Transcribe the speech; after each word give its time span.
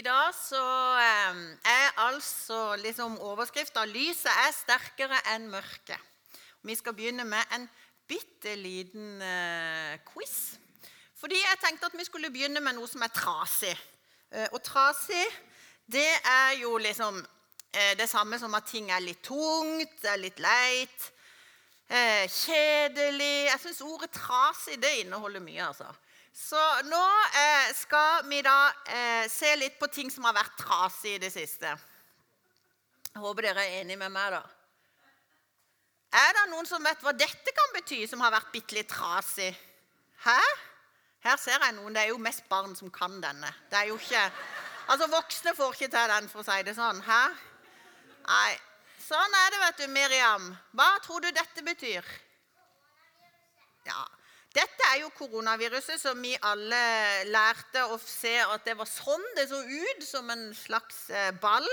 I 0.00 0.02
dag 0.02 0.32
så 0.32 0.60
eh, 0.96 1.40
er 1.68 1.98
altså 2.00 2.76
liksom 2.80 3.18
overskrifta 3.20 3.82
'Lyset 3.84 4.30
er 4.32 4.54
sterkere 4.56 5.18
enn 5.34 5.50
mørket'. 5.52 6.06
Vi 6.64 6.74
skal 6.74 6.94
begynne 6.96 7.26
med 7.28 7.52
en 7.52 7.66
bitte 8.08 8.54
liten 8.56 9.20
eh, 9.20 9.98
quiz. 10.08 10.56
Fordi 11.20 11.36
jeg 11.36 11.60
tenkte 11.60 11.90
at 11.90 11.98
vi 11.98 12.06
skulle 12.08 12.30
begynne 12.32 12.62
med 12.64 12.78
noe 12.78 12.88
som 12.88 13.04
er 13.04 13.12
trasig. 13.12 13.76
Eh, 14.32 14.48
og 14.56 14.62
trasig, 14.64 15.26
det 15.84 16.08
er 16.32 16.56
jo 16.62 16.78
liksom 16.80 17.20
eh, 17.20 17.92
det 18.00 18.08
samme 18.08 18.40
som 18.40 18.56
at 18.56 18.72
ting 18.72 18.88
er 18.88 19.04
litt 19.04 19.20
tungt, 19.26 20.00
er 20.04 20.22
litt 20.22 20.40
leit, 20.40 21.10
kjedelig 21.90 23.48
Jeg 23.50 23.58
syns 23.58 23.80
ordet 23.82 24.12
trasig 24.14 24.76
det 24.80 25.00
inneholder 25.02 25.42
mye, 25.42 25.64
altså. 25.72 25.92
Så 26.34 26.60
nå 26.86 27.02
eh, 27.36 27.72
skal 27.76 28.24
vi 28.30 28.40
da 28.42 28.56
eh, 28.86 29.26
se 29.30 29.50
litt 29.58 29.78
på 29.80 29.88
ting 29.92 30.10
som 30.10 30.24
har 30.28 30.36
vært 30.36 30.56
trasig 30.60 31.16
i 31.16 31.22
det 31.22 31.32
siste. 31.34 31.74
Jeg 33.10 33.22
håper 33.22 33.48
dere 33.48 33.66
er 33.66 33.82
enige 33.82 33.98
med 34.00 34.14
meg, 34.14 34.36
da. 34.38 34.42
Er 36.20 36.32
det 36.34 36.48
noen 36.50 36.66
som 36.66 36.82
vet 36.82 37.02
hva 37.04 37.12
dette 37.14 37.54
kan 37.54 37.74
bety, 37.74 38.02
som 38.10 38.22
har 38.22 38.32
vært 38.34 38.50
bitte 38.54 38.78
litt 38.78 38.90
trasig? 38.90 39.50
Hæ? 40.24 40.40
Her 41.22 41.36
ser 41.38 41.60
jeg 41.60 41.76
noen. 41.76 41.94
Det 41.94 42.02
er 42.02 42.12
jo 42.12 42.22
mest 42.22 42.46
barn 42.50 42.74
som 42.78 42.90
kan 42.94 43.18
denne. 43.22 43.50
Det 43.70 43.78
er 43.78 43.92
jo 43.92 44.00
ikke 44.00 44.24
Altså, 44.90 45.06
voksne 45.06 45.52
får 45.54 45.76
ikke 45.76 45.86
til 45.92 46.08
den, 46.10 46.24
for 46.26 46.42
å 46.42 46.46
si 46.48 46.62
det 46.66 46.72
sånn. 46.74 46.98
Hæ? 47.06 47.20
Nei. 48.26 48.56
Sånn 49.04 49.36
er 49.38 49.52
det, 49.52 49.60
vet 49.62 49.82
du, 49.84 49.84
Miriam. 49.94 50.48
Hva 50.74 50.88
tror 51.04 51.22
du 51.22 51.28
dette 51.30 51.62
betyr? 51.62 52.06
Ja. 53.86 54.02
Dette 54.50 54.86
er 54.90 55.04
jo 55.04 55.12
koronaviruset 55.14 56.00
som 56.02 56.18
vi 56.18 56.32
alle 56.42 56.78
lærte 57.30 57.84
å 57.86 57.98
se 58.02 58.32
at 58.42 58.64
det 58.66 58.74
var 58.78 58.88
sånn 58.90 59.26
det 59.36 59.46
så 59.46 59.60
ut, 59.62 60.00
som 60.02 60.26
en 60.32 60.48
slags 60.58 61.04
eh, 61.14 61.30
ball. 61.38 61.66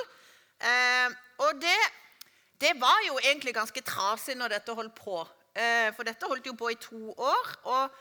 Eh, 0.61 1.15
og 1.41 1.57
det, 1.61 1.77
det, 2.61 2.75
var 2.77 3.01
jo 3.07 3.17
egentlig 3.23 3.55
ganske 3.57 3.81
trasig 3.81 4.37
når 4.37 4.59
dette 4.59 4.77
holdt 4.77 4.93
på. 4.97 5.23
Eh, 5.57 5.89
for 5.97 6.05
dette 6.05 6.29
holdt 6.29 6.45
jo 6.45 6.53
på 6.59 6.69
i 6.69 6.77
to 6.77 7.15
år. 7.17 7.49
Og 7.65 7.97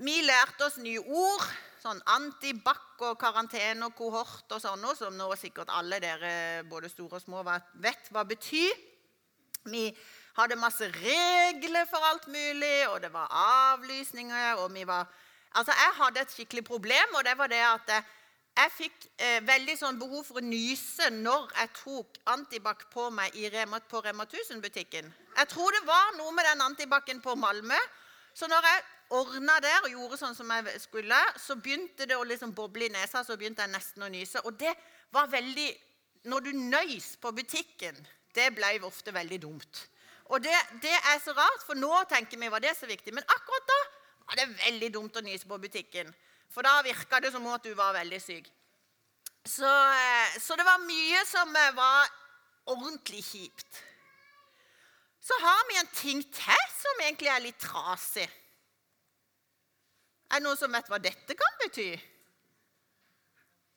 vi 0.00 0.22
lærte 0.24 0.70
oss 0.70 0.80
nye 0.80 1.04
ord. 1.04 1.44
Sånn 1.78 2.00
antibac 2.10 3.04
og 3.04 3.20
karantene 3.20 3.86
og 3.86 3.94
kohort 3.94 4.56
og 4.56 4.62
sånn, 4.62 4.88
som 4.98 5.14
nå 5.20 5.28
sikkert 5.38 5.68
alle 5.70 6.00
dere, 6.02 6.64
både 6.66 6.88
store 6.90 7.20
og 7.20 7.22
små, 7.22 7.44
vet 7.84 8.08
hva 8.10 8.24
betyr. 8.26 8.72
Hadde 10.38 10.56
masse 10.60 10.86
regler 10.94 11.88
for 11.90 12.04
alt 12.10 12.28
mulig, 12.30 12.88
og 12.92 13.02
det 13.02 13.12
var 13.12 13.32
avlysninger. 13.72 14.54
og 14.62 14.74
vi 14.74 14.86
var... 14.86 15.06
Altså, 15.54 15.72
Jeg 15.72 15.92
hadde 16.02 16.20
et 16.20 16.32
skikkelig 16.32 16.64
problem, 16.64 17.14
og 17.14 17.24
det 17.24 17.38
var 17.38 17.46
det 17.46 17.62
at 17.64 18.04
jeg 18.58 18.70
fikk 18.74 19.06
eh, 19.22 19.38
veldig 19.46 19.74
sånn 19.78 19.98
behov 20.00 20.24
for 20.26 20.40
å 20.40 20.44
nyse 20.44 21.10
når 21.14 21.46
jeg 21.54 21.70
tok 21.78 22.18
antibac 22.32 22.84
på 22.90 23.06
meg 23.14 23.36
Rema, 23.52 23.78
på 23.80 24.00
Rema 24.02 24.26
1000-butikken. 24.26 25.10
Jeg 25.36 25.50
tror 25.52 25.74
det 25.76 25.84
var 25.86 26.16
noe 26.18 26.32
med 26.34 26.46
den 26.48 26.64
antibacen 26.66 27.22
på 27.22 27.36
Malmö. 27.38 27.78
Så 28.34 28.48
når 28.50 28.66
jeg 28.66 28.82
ordna 29.14 29.60
der 29.62 29.86
og 29.86 29.92
gjorde 29.94 30.18
sånn 30.18 30.34
som 30.34 30.50
jeg 30.50 30.80
skulle, 30.82 31.18
så 31.38 31.54
begynte 31.58 32.06
det 32.10 32.18
å 32.18 32.26
liksom 32.26 32.50
boble 32.54 32.88
i 32.88 32.92
nesa. 32.92 33.22
Så 33.22 33.38
begynte 33.38 33.62
jeg 33.62 33.74
nesten 33.76 34.02
å 34.02 34.10
nyse. 34.10 34.42
Og 34.44 34.58
det 34.58 34.74
var 35.14 35.30
veldig 35.32 35.68
Når 36.28 36.40
du 36.42 36.48
nøys 36.52 37.12
på 37.22 37.30
butikken, 37.30 37.94
det 38.34 38.48
ble 38.52 38.72
ofte 38.82 39.12
veldig 39.14 39.38
dumt. 39.40 39.84
Og 40.28 40.42
det, 40.44 40.54
det, 40.82 40.92
er 40.92 41.20
så 41.24 41.32
rart, 41.36 41.64
for 41.64 41.78
nå 41.78 41.90
tenker 42.10 42.40
vi 42.40 42.50
var 42.52 42.60
det 42.60 42.74
så 42.76 42.88
viktig. 42.88 43.14
Men 43.16 43.24
akkurat 43.24 43.68
da 43.70 43.78
var 44.28 44.40
det 44.40 44.48
veldig 44.58 44.90
dumt 44.92 45.16
å 45.16 45.24
nyse 45.24 45.48
på 45.48 45.60
butikken. 45.60 46.10
For 46.52 46.64
da 46.64 46.78
virka 46.84 47.20
det 47.20 47.32
som 47.32 47.46
om 47.46 47.54
at 47.56 47.64
du 47.64 47.72
var 47.76 47.96
veldig 47.96 48.20
syk. 48.20 48.50
Så, 49.48 49.68
eh, 49.68 50.36
så, 50.40 50.56
det 50.60 50.66
var 50.68 50.84
mye 50.84 51.22
som 51.28 51.54
eh, 51.56 51.72
var 51.76 52.10
ordentlig 52.68 53.22
kjipt. 53.24 53.80
Så 55.24 55.36
har 55.40 55.64
vi 55.68 55.80
en 55.80 55.90
ting 55.96 56.20
til 56.22 56.68
som 56.76 57.02
egentlig 57.04 57.32
er 57.32 57.44
litt 57.44 57.60
trasig. 57.60 58.28
Er 60.28 60.40
det 60.40 60.44
noen 60.44 60.60
som 60.60 60.72
vet 60.72 60.88
hva 60.92 61.00
dette 61.00 61.36
kan 61.36 61.58
bety? 61.62 61.88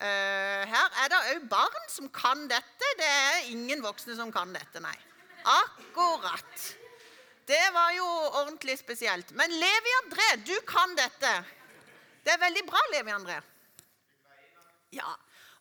Uh, 0.01 0.63
her 0.65 0.95
er 1.03 1.11
det 1.13 1.19
òg 1.35 1.43
barn 1.51 1.83
som 1.91 2.09
kan 2.11 2.47
dette. 2.49 2.87
Det 2.99 3.07
er 3.07 3.51
ingen 3.53 3.83
voksne 3.85 4.15
som 4.17 4.31
kan 4.33 4.51
dette, 4.55 4.81
nei. 4.83 4.95
Akkurat. 5.43 6.75
Det 7.47 7.65
var 7.73 7.91
jo 7.95 8.05
ordentlig 8.41 8.77
spesielt. 8.79 9.31
Men 9.31 9.51
Levi 9.51 9.95
André, 10.03 10.27
du 10.45 10.55
kan 10.67 10.95
dette. 10.95 11.33
Det 12.23 12.33
er 12.33 12.39
veldig 12.39 12.63
bra, 12.69 12.79
Levi 12.93 13.11
André. 13.11 13.41
Ja. 14.93 15.09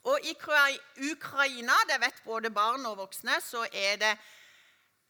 Og 0.04 0.20
i 0.24 0.32
Ukraina, 1.12 1.76
det 1.88 2.00
vet 2.00 2.22
både 2.24 2.50
barn 2.50 2.86
og 2.86 2.96
voksne, 3.02 3.36
så 3.44 3.66
er 3.72 3.96
det 4.00 4.14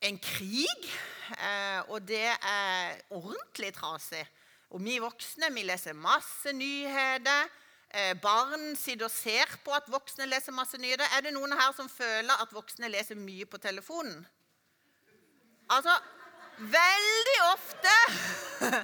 en 0.02 0.18
krig. 0.18 0.88
Eh, 1.36 1.80
og 1.90 2.02
det 2.08 2.26
er 2.26 2.98
ordentlig 3.10 3.74
trasig. 3.74 4.24
Og 4.70 4.82
vi 4.82 4.98
voksne 5.02 5.50
vi 5.54 5.62
leser 5.66 5.94
masse 5.98 6.52
nyheter. 6.52 7.50
Eh, 7.90 8.14
barn 8.22 8.76
sitter 8.78 9.06
og 9.06 9.14
ser 9.14 9.50
på 9.64 9.74
at 9.74 9.88
voksne 9.90 10.26
leser 10.30 10.54
masse 10.54 10.78
nyheter. 10.78 11.06
Er 11.16 11.26
det 11.26 11.34
noen 11.34 11.54
her 11.58 11.72
som 11.76 11.90
føler 11.90 12.42
at 12.42 12.52
voksne 12.54 12.90
leser 12.90 13.18
mye 13.18 13.46
på 13.50 13.58
telefonen? 13.58 14.22
Altså 15.70 15.94
Veldig 16.58 17.38
ofte 17.52 17.94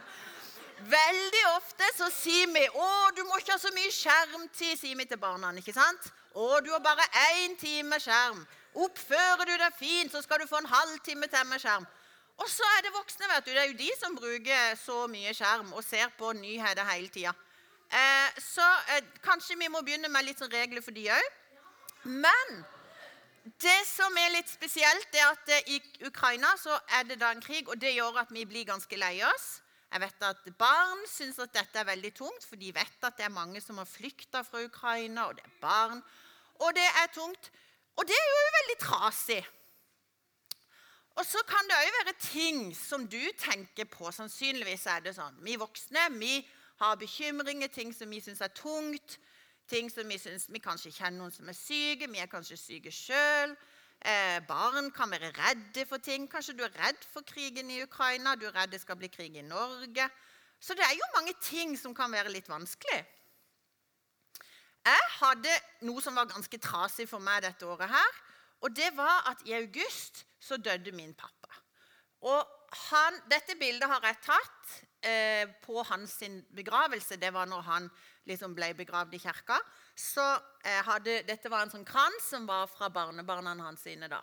Veldig 0.96 1.42
ofte 1.56 1.88
så 1.96 2.06
sier 2.12 2.46
vi 2.52 2.62
'Å, 2.68 2.88
du 3.16 3.24
må 3.24 3.40
ikke 3.40 3.56
ha 3.56 3.58
så 3.58 3.72
mye 3.74 3.90
skjermtid', 3.90 4.78
sier 4.78 4.96
vi 4.96 5.06
til 5.08 5.18
barna. 5.18 5.50
ikke 5.56 5.74
sant? 5.74 6.12
'Å, 6.36 6.60
du 6.62 6.70
har 6.70 6.80
bare 6.84 7.06
én 7.32 7.56
time 7.58 7.98
skjerm'. 8.00 8.44
'Oppfører 8.76 9.44
du 9.48 9.56
deg 9.56 9.78
fint, 9.78 10.12
så 10.12 10.22
skal 10.22 10.40
du 10.40 10.46
få 10.46 10.60
en 10.60 10.68
halvtime 10.70 11.26
til 11.32 11.46
med 11.46 11.60
skjerm'. 11.60 11.86
Og 12.36 12.48
så 12.48 12.68
er 12.76 12.82
det 12.84 12.92
voksne. 12.92 13.28
vet 13.34 13.44
du. 13.44 13.50
Det 13.50 13.62
er 13.62 13.70
jo 13.72 13.80
de 13.80 13.90
som 13.98 14.16
bruker 14.16 14.76
så 14.76 15.06
mye 15.06 15.34
skjerm 15.34 15.72
og 15.72 15.84
ser 15.84 16.08
på 16.18 16.32
nyheter 16.32 16.84
hele 16.84 17.08
tida. 17.08 17.32
Eh, 17.90 18.40
så 18.42 18.66
eh, 18.92 19.04
kanskje 19.24 19.58
vi 19.58 19.68
må 19.68 19.80
begynne 19.80 20.08
med 20.08 20.26
litt 20.26 20.38
sånn 20.38 20.52
regler 20.52 20.84
for 20.84 20.92
de 20.92 21.08
òg. 21.10 21.28
Men 22.04 22.64
det 23.62 23.78
som 23.86 24.16
er 24.18 24.32
litt 24.34 24.50
spesielt, 24.50 25.14
er 25.14 25.28
at 25.30 25.52
eh, 25.54 25.76
i 25.76 26.06
Ukraina 26.08 26.50
så 26.58 26.74
er 26.98 27.06
det 27.06 27.20
da 27.20 27.30
en 27.30 27.42
krig, 27.44 27.68
og 27.70 27.78
det 27.80 27.94
gjør 27.94 28.18
at 28.24 28.32
vi 28.34 28.42
blir 28.48 28.66
ganske 28.66 28.98
lei 28.98 29.20
oss. 29.26 29.60
Jeg 29.92 30.02
vet 30.02 30.24
at 30.26 30.48
Barn 30.58 31.04
syns 31.08 31.38
at 31.38 31.54
dette 31.54 31.78
er 31.78 31.86
veldig 31.86 32.10
tungt, 32.16 32.44
for 32.44 32.58
de 32.58 32.72
vet 32.74 33.06
at 33.06 33.18
det 33.18 33.28
er 33.28 33.34
mange 33.34 33.62
som 33.62 33.78
har 33.78 33.86
flykta 33.86 34.42
fra 34.44 34.64
Ukraina, 34.66 35.28
og 35.28 35.38
det 35.38 35.46
er 35.46 35.60
barn. 35.62 36.02
Og 36.58 36.74
det 36.74 36.88
er 36.88 37.12
tungt. 37.14 37.52
Og 37.96 38.08
det 38.08 38.16
er 38.16 38.26
jo 38.32 38.42
veldig 38.58 38.78
trasig. 38.82 39.44
Og 41.16 41.24
så 41.24 41.40
kan 41.48 41.70
det 41.70 41.78
òg 41.78 41.94
være 42.02 42.16
ting 42.20 42.58
som 42.76 43.06
du 43.08 43.20
tenker 43.40 43.86
på. 43.88 44.10
Sannsynligvis 44.12 44.84
er 44.90 45.06
det 45.06 45.14
sånn. 45.16 45.38
Vi 45.46 45.56
voksne 45.56 46.10
vi 46.18 46.42
har 46.82 46.98
bekymringer, 47.00 47.70
ting 47.72 47.94
som 47.96 48.10
vi 48.12 48.20
syns 48.20 48.42
er 48.44 48.52
tungt. 48.52 49.16
Ting 49.66 49.90
som 49.90 50.08
vi 50.08 50.18
syns 50.18 50.46
Vi 50.48 50.62
kanskje 50.62 50.92
kjenner 50.94 51.18
noen 51.18 51.34
som 51.34 51.48
er 51.48 51.56
syke. 51.58 52.06
Vi 52.10 52.22
er 52.22 52.30
kanskje 52.30 52.58
syke 52.60 52.92
sjøl. 52.94 53.56
Eh, 54.00 54.38
barn 54.46 54.90
kan 54.94 55.10
være 55.10 55.32
redde 55.34 55.86
for 55.88 55.98
ting. 55.98 56.28
Kanskje 56.30 56.54
du 56.58 56.62
er 56.66 56.74
redd 56.78 57.02
for 57.10 57.26
krigen 57.26 57.70
i 57.70 57.82
Ukraina. 57.82 58.36
Du 58.36 58.46
er 58.46 58.54
redd 58.54 58.74
det 58.76 58.80
skal 58.84 58.98
bli 59.00 59.10
krig 59.10 59.36
i 59.36 59.42
Norge. 59.42 60.08
Så 60.60 60.74
det 60.74 60.84
er 60.86 60.94
jo 60.94 61.12
mange 61.16 61.34
ting 61.42 61.76
som 61.78 61.94
kan 61.94 62.12
være 62.12 62.32
litt 62.32 62.48
vanskelig. 62.48 63.02
Jeg 64.86 65.06
hadde 65.18 65.52
noe 65.88 66.02
som 66.02 66.14
var 66.14 66.28
ganske 66.30 66.58
trasig 66.62 67.08
for 67.10 67.18
meg 67.18 67.42
dette 67.42 67.66
året 67.66 67.90
her. 67.90 68.20
Og 68.62 68.72
det 68.72 68.92
var 68.96 69.26
at 69.32 69.42
i 69.48 69.56
august 69.58 70.24
så 70.40 70.56
døde 70.56 70.92
min 70.94 71.14
pappa. 71.14 71.50
Og 72.22 72.46
han, 72.90 73.18
dette 73.30 73.56
bildet 73.58 73.90
har 73.90 74.04
jeg 74.06 74.22
tatt 74.24 74.76
eh, 75.02 75.44
på 75.62 75.82
hans 75.90 76.20
begravelse. 76.54 77.18
Det 77.18 77.32
var 77.34 77.50
når 77.50 77.66
han 77.66 77.90
liksom 78.26 78.54
ble 78.54 78.72
begravd 78.74 79.14
i 79.14 79.20
kirka, 79.22 79.58
så 79.96 80.24
eh, 80.64 80.82
hadde, 80.86 81.20
dette 81.28 81.50
var 81.52 81.64
en 81.64 81.72
sånn 81.72 81.86
krans 81.86 82.30
som 82.32 82.46
var 82.48 82.66
fra 82.70 82.90
barnebarna 82.92 83.54
hans 83.62 83.86
sine. 83.86 84.08
da. 84.10 84.20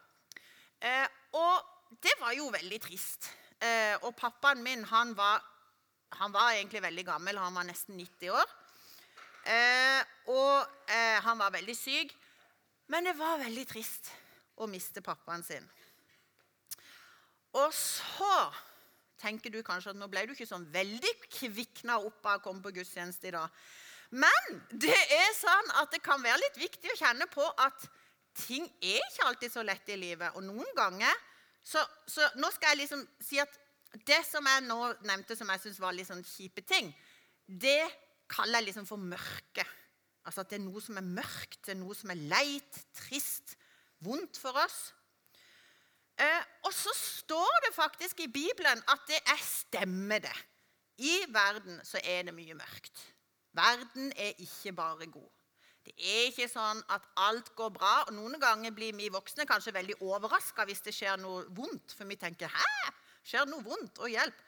Eh, 0.79 1.07
og 1.39 1.95
det 2.03 2.13
var 2.19 2.35
jo 2.37 2.49
veldig 2.53 2.79
trist. 2.83 3.29
Eh, 3.63 3.95
og 4.03 4.15
pappaen 4.19 4.63
min 4.63 4.83
han 4.89 5.13
var, 5.15 5.41
han 6.19 6.33
var, 6.33 6.51
egentlig 6.51 6.83
veldig 6.83 7.05
gammel. 7.07 7.39
Han 7.39 7.55
var 7.55 7.67
nesten 7.67 7.97
90 7.97 8.33
år. 8.35 8.57
Eh, 9.43 10.01
og 10.31 10.67
eh, 10.87 11.19
han 11.23 11.39
var 11.39 11.55
veldig 11.55 11.77
syk. 11.77 12.13
Men 12.91 13.07
det 13.07 13.15
var 13.17 13.39
veldig 13.41 13.65
trist 13.69 14.11
å 14.59 14.67
miste 14.69 15.01
pappaen 15.01 15.43
sin. 15.45 15.65
Og 17.53 17.71
så 17.73 18.35
tenker 19.21 19.53
du 19.53 19.61
kanskje 19.63 19.93
at 19.93 19.99
nå 19.99 20.09
ble 20.11 20.25
du 20.27 20.33
ikke 20.33 20.49
sånn 20.49 20.65
veldig 20.73 21.13
kvikna 21.29 21.99
opp 22.03 22.25
av 22.25 22.41
å 22.41 22.43
komme 22.43 22.63
på 22.65 22.73
gudstjeneste 22.75 23.29
i 23.29 23.35
dag. 23.35 23.63
Men 24.13 24.61
det 24.69 24.93
er 24.93 25.29
sånn 25.37 25.71
at 25.81 25.93
det 25.93 26.03
kan 26.05 26.21
være 26.21 26.41
litt 26.43 26.59
viktig 26.61 26.91
å 26.93 26.99
kjenne 26.99 27.25
på 27.31 27.45
at 27.63 27.87
ting 28.37 28.65
er 28.81 29.01
ikke 29.01 29.27
alltid 29.29 29.53
så 29.53 29.63
lett 29.65 29.89
i 29.89 29.97
livet. 29.97 30.35
Og 30.37 30.45
noen 30.45 30.69
ganger 30.77 31.13
Så, 31.63 31.79
så 32.11 32.25
nå 32.35 32.49
skal 32.51 32.73
jeg 32.73 32.81
liksom 32.81 33.05
si 33.23 33.37
at 33.39 33.53
det 34.03 34.17
som 34.27 34.43
jeg 34.43 34.65
nå 34.65 34.77
nevnte 35.07 35.37
som 35.39 35.47
jeg 35.47 35.61
syns 35.63 35.77
var 35.79 35.95
litt 35.95 36.09
sånn 36.09 36.25
kjipe 36.27 36.59
ting, 36.67 36.89
det 37.47 37.85
kaller 38.27 38.59
jeg 38.59 38.67
liksom 38.67 38.87
for 38.89 38.99
mørke. 38.99 39.63
Altså 40.27 40.43
at 40.43 40.51
det 40.51 40.57
er 40.57 40.65
noe 40.65 40.83
som 40.83 40.99
er 40.99 41.07
mørkt, 41.07 41.61
det 41.63 41.71
er 41.71 41.79
noe 41.79 41.95
som 41.95 42.11
er 42.11 42.19
leit, 42.19 42.81
trist, 42.99 43.55
vondt 44.03 44.41
for 44.43 44.59
oss. 44.59 44.91
Eh, 46.19 46.43
og 46.67 46.75
så 46.75 46.91
står 46.99 47.63
det 47.69 47.73
faktisk 47.79 48.19
i 48.25 48.31
Bibelen 48.31 48.83
at 48.91 49.07
det 49.07 49.21
er 49.23 49.39
stemmer, 49.47 50.19
det. 50.27 50.35
I 50.99 51.23
verden 51.31 51.79
så 51.87 52.03
er 52.03 52.27
det 52.27 52.35
mye 52.35 52.59
mørkt. 52.59 53.07
Verden 53.53 54.11
er 54.15 54.33
ikke 54.41 54.73
bare 54.73 55.07
god. 55.07 55.29
Det 55.83 55.93
er 55.99 56.29
ikke 56.29 56.47
sånn 56.47 56.79
at 56.95 57.05
alt 57.19 57.51
går 57.57 57.73
bra. 57.75 57.93
og 58.07 58.13
Noen 58.15 58.39
ganger 58.41 58.71
blir 58.71 58.95
vi 58.95 59.11
voksne 59.11 59.45
kanskje 59.45 59.75
veldig 59.75 59.99
overraska 60.01 60.65
hvis 60.65 60.81
det 60.85 60.95
skjer 60.95 61.19
noe 61.19 61.43
vondt. 61.51 61.95
For 61.97 62.07
vi 62.07 62.15
tenker 62.15 62.47
'hæ, 62.47 62.93
skjer 63.23 63.45
det 63.45 63.51
noe 63.51 63.63
vondt?' 63.63 63.99
og 63.99 64.09
hjelp. 64.09 64.39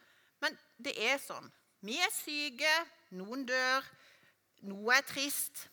Men 0.41 0.57
det 0.79 0.95
er 1.11 1.17
sånn. 1.19 1.51
Vi 1.81 1.99
er 1.99 2.11
syke, 2.13 2.73
noen 3.11 3.45
dør, 3.45 3.83
noe 4.61 4.95
er 4.95 5.01
trist. 5.01 5.67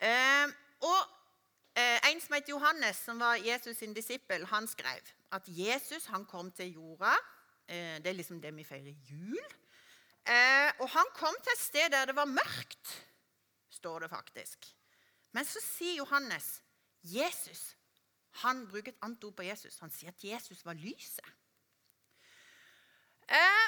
Eh, 0.00 0.46
og 0.80 1.00
eh, 1.74 2.10
En 2.10 2.20
som 2.20 2.34
het 2.34 2.48
Johannes, 2.48 2.96
som 2.96 3.18
var 3.18 3.36
Jesus 3.36 3.76
sin 3.76 3.94
disippel, 3.94 4.44
han 4.46 4.66
skrev 4.66 5.02
at 5.32 5.42
Jesus 5.46 6.06
han 6.06 6.26
kom 6.26 6.50
til 6.52 6.72
jorda. 6.74 7.14
Eh, 7.68 7.98
det 8.02 8.06
er 8.06 8.18
liksom 8.18 8.40
det 8.40 8.54
vi 8.56 8.64
feirer 8.64 8.94
jul. 9.10 9.40
Eh, 10.26 10.70
og 10.82 10.88
han 10.92 11.12
kom 11.16 11.36
til 11.42 11.54
et 11.54 11.62
sted 11.62 11.92
der 11.94 12.10
det 12.10 12.16
var 12.16 12.28
mørkt 12.28 12.96
står 13.78 14.04
det 14.04 14.12
faktisk. 14.12 14.70
Men 15.36 15.46
så 15.46 15.62
sier 15.62 16.00
Johannes 16.00 16.58
Jesus. 17.06 17.74
Han 18.44 18.66
bruker 18.70 18.92
et 18.92 19.04
annet 19.04 19.24
ord 19.24 19.36
på 19.38 19.46
Jesus. 19.46 19.78
Han 19.82 19.92
sier 19.94 20.14
at 20.14 20.24
Jesus 20.24 20.64
var 20.66 20.78
lyset. 20.78 21.34
Eh, 23.28 23.66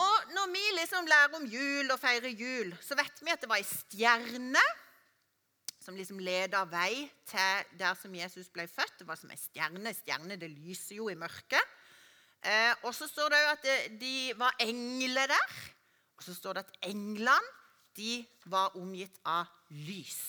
og 0.00 0.30
når 0.36 0.52
vi 0.52 0.62
liksom 0.76 1.08
lærer 1.10 1.34
om 1.40 1.48
jul 1.50 1.90
og 1.90 1.98
feirer 1.98 2.30
jul, 2.30 2.70
så 2.82 2.96
vet 2.98 3.24
vi 3.24 3.32
at 3.32 3.42
det 3.42 3.50
var 3.50 3.58
ei 3.58 3.66
stjerne 3.66 4.62
som 5.80 5.96
liksom 5.96 6.20
leda 6.22 6.62
vei 6.70 7.08
til 7.26 7.74
der 7.80 7.96
som 7.98 8.14
Jesus 8.14 8.50
ble 8.52 8.68
født. 8.70 9.00
Det 9.00 9.08
var 9.08 9.18
som 9.18 9.32
ei 9.32 9.40
stjerne. 9.40 9.94
Stjerne 9.96 10.38
det 10.40 10.52
lyser 10.52 11.00
jo 11.00 11.10
i 11.10 11.18
mørket. 11.18 11.76
Eh, 12.40 12.72
og 12.86 12.94
så 12.96 13.08
står 13.10 13.34
det 13.34 13.42
jo 13.42 13.50
at 13.56 13.68
de 14.00 14.14
var 14.38 14.56
engler 14.62 15.32
der. 15.34 15.60
Og 16.20 16.26
så 16.26 16.34
står 16.36 16.58
det 16.58 16.66
at 16.66 16.78
England 16.90 17.46
de 17.96 18.20
var 18.52 18.76
omgitt 18.76 19.16
av 19.24 19.48
lys. 19.72 20.20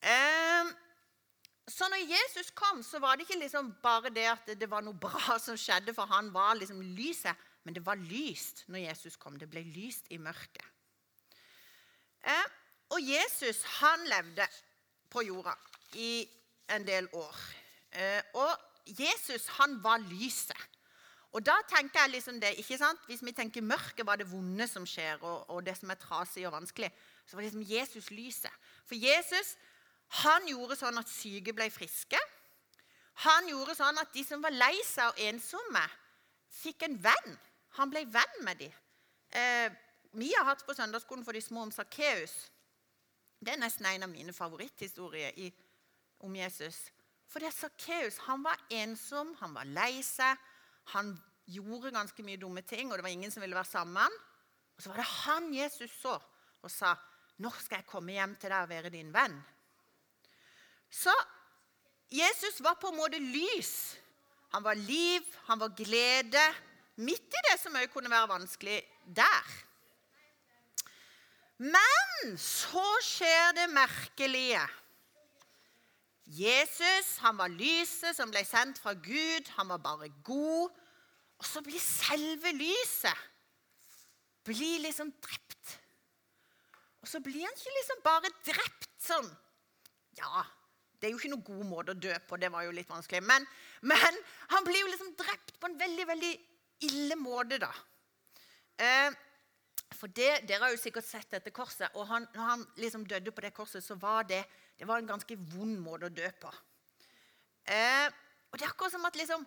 Eh, 0.00 0.70
så 1.68 1.88
når 1.92 2.08
Jesus 2.08 2.48
kom, 2.56 2.80
så 2.82 2.98
var 3.02 3.16
det 3.16 3.26
ikke 3.26 3.42
liksom 3.42 3.74
bare 3.82 4.08
det 4.14 4.24
at 4.30 4.48
det 4.56 4.68
var 4.70 4.84
noe 4.86 4.96
bra 4.96 5.36
som 5.42 5.58
skjedde, 5.60 5.92
for 5.92 6.08
han 6.08 6.32
var 6.32 6.56
liksom 6.56 6.80
lyset, 6.96 7.36
men 7.68 7.76
det 7.76 7.84
var 7.84 8.00
lyst 8.00 8.64
når 8.72 8.86
Jesus 8.86 9.20
kom. 9.20 9.36
Det 9.36 9.50
ble 9.52 9.66
lyst 9.68 10.08
i 10.14 10.20
mørket. 10.22 10.64
Eh, 12.24 12.46
og 12.96 13.02
Jesus, 13.02 13.60
han 13.82 14.08
levde 14.08 14.46
på 15.12 15.26
jorda 15.26 15.52
i 16.00 16.24
en 16.72 16.88
del 16.88 17.10
år. 17.12 17.42
Eh, 17.92 18.22
og 18.40 18.96
Jesus, 18.96 19.46
han 19.58 19.76
var 19.84 20.00
lyset. 20.08 20.65
Og 21.36 21.44
da 21.44 21.54
tenker 21.68 22.00
jeg 22.00 22.14
liksom 22.14 22.38
det, 22.40 22.54
ikke 22.62 22.78
sant? 22.80 23.02
Hvis 23.10 23.20
vi 23.24 23.34
tenker 23.36 23.64
mørket 23.64 24.06
var 24.08 24.16
det 24.16 24.28
vonde 24.30 24.64
som 24.70 24.86
skjer, 24.88 25.20
og, 25.20 25.50
og 25.52 25.60
det 25.66 25.74
som 25.76 25.90
er 25.92 26.00
trasig 26.00 26.46
og 26.48 26.54
vanskelig, 26.54 26.88
så 27.26 27.36
var 27.36 27.44
det 27.44 27.50
liksom 27.50 27.66
Jesus 27.68 28.10
lyset. 28.10 28.62
For 28.88 28.96
Jesus 28.96 29.52
han 30.22 30.46
gjorde 30.48 30.78
sånn 30.78 30.96
at 31.00 31.10
syke 31.10 31.52
ble 31.52 31.66
friske. 31.74 32.18
Han 33.26 33.48
gjorde 33.50 33.74
sånn 33.76 33.98
at 34.00 34.12
de 34.14 34.24
som 34.24 34.42
var 34.44 34.54
lei 34.54 34.74
seg 34.86 35.10
og 35.10 35.22
ensomme, 35.26 35.82
fikk 36.52 36.86
en 36.86 36.96
venn. 37.04 37.38
Han 37.76 37.92
ble 37.92 38.06
venn 38.08 38.36
med 38.46 38.60
dem. 38.60 38.74
Eh, 39.36 39.68
vi 40.16 40.32
har 40.32 40.46
hatt 40.48 40.64
på 40.64 40.76
søndagsskolen 40.76 41.24
for 41.26 41.36
de 41.36 41.42
små 41.44 41.66
om 41.66 41.72
Sakkeus. 41.74 42.34
Det 43.40 43.52
er 43.52 43.60
nesten 43.60 43.88
en 43.90 44.06
av 44.06 44.12
mine 44.12 44.32
favoritthistorier 44.32 45.36
i, 45.36 45.50
om 46.24 46.36
Jesus. 46.36 46.86
For 47.28 47.42
det 47.42 47.50
er 47.50 47.58
Sakkeus 47.58 48.22
han 48.24 48.44
var 48.46 48.60
ensom, 48.72 49.34
han 49.42 49.56
var 49.56 49.68
lei 49.68 50.00
seg. 50.06 50.38
Han 50.94 51.16
gjorde 51.46 51.94
ganske 51.94 52.22
mye 52.26 52.40
dumme 52.40 52.62
ting, 52.66 52.90
og 52.90 52.98
det 52.98 53.04
var 53.06 53.14
ingen 53.14 53.30
som 53.30 53.42
ville 53.44 53.56
være 53.56 53.70
sammen. 53.70 54.16
Og 54.76 54.82
så 54.82 54.90
var 54.90 55.00
det 55.00 55.10
han 55.24 55.52
Jesus 55.54 55.90
så 56.00 56.18
og 56.62 56.70
sa, 56.70 56.94
'Når 57.38 57.64
skal 57.64 57.76
jeg 57.76 57.86
komme 57.86 58.12
hjem 58.12 58.36
til 58.36 58.50
deg 58.50 58.62
og 58.62 58.68
være 58.68 58.90
din 58.90 59.12
venn?' 59.12 59.44
Så 60.90 61.14
Jesus 62.10 62.62
var 62.62 62.74
på 62.74 62.88
en 62.88 62.96
måte 62.96 63.18
lys. 63.18 63.96
Han 64.54 64.64
var 64.64 64.74
liv, 64.74 65.22
han 65.46 65.60
var 65.60 65.68
glede, 65.68 66.54
midt 66.96 67.34
i 67.34 67.44
det 67.50 67.60
som 67.60 67.74
òg 67.76 67.90
kunne 67.92 68.10
være 68.10 68.28
vanskelig 68.28 68.82
der. 69.16 69.46
Men 71.58 72.36
så 72.38 72.84
skjer 73.02 73.52
det 73.56 73.70
merkelige. 73.72 74.62
Jesus 76.26 77.16
han 77.22 77.38
var 77.38 77.52
lyset 77.52 78.16
som 78.16 78.30
ble 78.30 78.42
sendt 78.44 78.80
fra 78.82 78.92
Gud. 78.92 79.50
Han 79.56 79.68
var 79.68 79.78
bare 79.78 80.08
god. 80.24 80.70
Og 81.36 81.48
så 81.48 81.62
blir 81.64 81.80
selve 81.82 82.52
lyset 82.56 83.24
blir 84.46 84.84
liksom 84.84 85.10
drept. 85.22 85.72
Og 87.02 87.10
så 87.10 87.20
blir 87.22 87.44
han 87.46 87.56
ikke 87.56 87.74
liksom 87.78 88.04
bare 88.04 88.30
drept 88.46 88.92
sånn 89.02 89.28
Ja, 90.18 90.44
det 90.96 91.08
er 91.08 91.12
jo 91.12 91.20
ikke 91.20 91.32
noen 91.34 91.46
god 91.46 91.66
måte 91.68 91.92
å 91.92 92.00
dø 92.00 92.14
på. 92.26 92.38
Det 92.40 92.48
var 92.52 92.64
jo 92.64 92.74
litt 92.74 92.88
vanskelig. 92.88 93.20
Men, 93.26 93.44
men 93.84 94.20
han 94.54 94.64
blir 94.66 94.80
jo 94.80 94.88
liksom 94.88 95.12
drept 95.18 95.58
på 95.60 95.68
en 95.68 95.76
veldig, 95.78 96.06
veldig 96.08 96.32
ille 96.88 97.18
måte, 97.20 97.58
da. 97.60 97.68
Eh, 98.80 99.10
for 99.96 100.12
det, 100.12 100.46
Dere 100.48 100.64
har 100.64 100.72
jo 100.72 100.80
sikkert 100.80 101.06
sett 101.06 101.28
dette 101.36 101.52
korset. 101.54 101.90
og 101.94 102.08
han, 102.08 102.26
når 102.34 102.48
han 102.50 102.64
liksom 102.80 103.04
døde 103.08 103.32
på 103.32 103.44
det 103.44 103.52
korset, 103.56 103.84
så 103.84 103.98
var 104.00 104.24
det 104.28 104.42
det 104.76 104.88
var 104.88 105.00
en 105.00 105.08
ganske 105.08 105.36
vond 105.52 105.76
måte 105.80 106.08
å 106.08 106.12
dø 106.12 106.26
på. 106.40 106.50
Eh, 107.64 108.08
og 108.50 108.58
Det 108.58 108.64
er 108.64 108.72
akkurat 108.72 108.92
som 108.92 109.04
at, 109.08 109.16
liksom, 109.16 109.46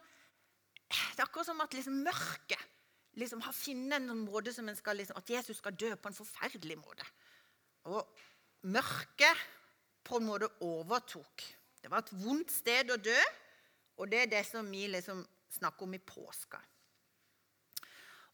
det 1.19 1.25
er 1.25 1.27
akkurat 1.27 1.49
som 1.49 1.59
at 1.59 1.73
liksom 1.75 1.97
mørket 1.99 2.61
liksom 3.19 3.41
har 3.43 3.51
funnet 3.51 3.99
en 3.99 4.21
måte 4.23 4.53
som 4.55 4.69
en 4.71 4.77
skal, 4.77 4.95
liksom, 4.95 5.17
at 5.19 5.29
Jesus 5.33 5.57
skal 5.59 5.75
dø 5.75 5.89
på 5.99 6.07
en 6.07 6.15
forferdelig 6.15 6.77
måte. 6.79 7.03
Og 7.91 8.07
mørket 8.71 9.41
på 10.07 10.15
en 10.15 10.29
måte 10.29 10.47
overtok. 10.63 11.43
Det 11.81 11.91
var 11.91 12.05
et 12.05 12.13
vondt 12.21 12.53
sted 12.55 12.93
å 12.93 12.95
dø, 13.03 13.17
og 13.99 14.07
det 14.07 14.21
er 14.21 14.31
det 14.31 14.45
som 14.47 14.69
vi 14.71 14.85
liksom 14.87 15.25
snakker 15.57 15.89
om 15.89 15.97
i 15.97 15.99
påska. 15.99 16.61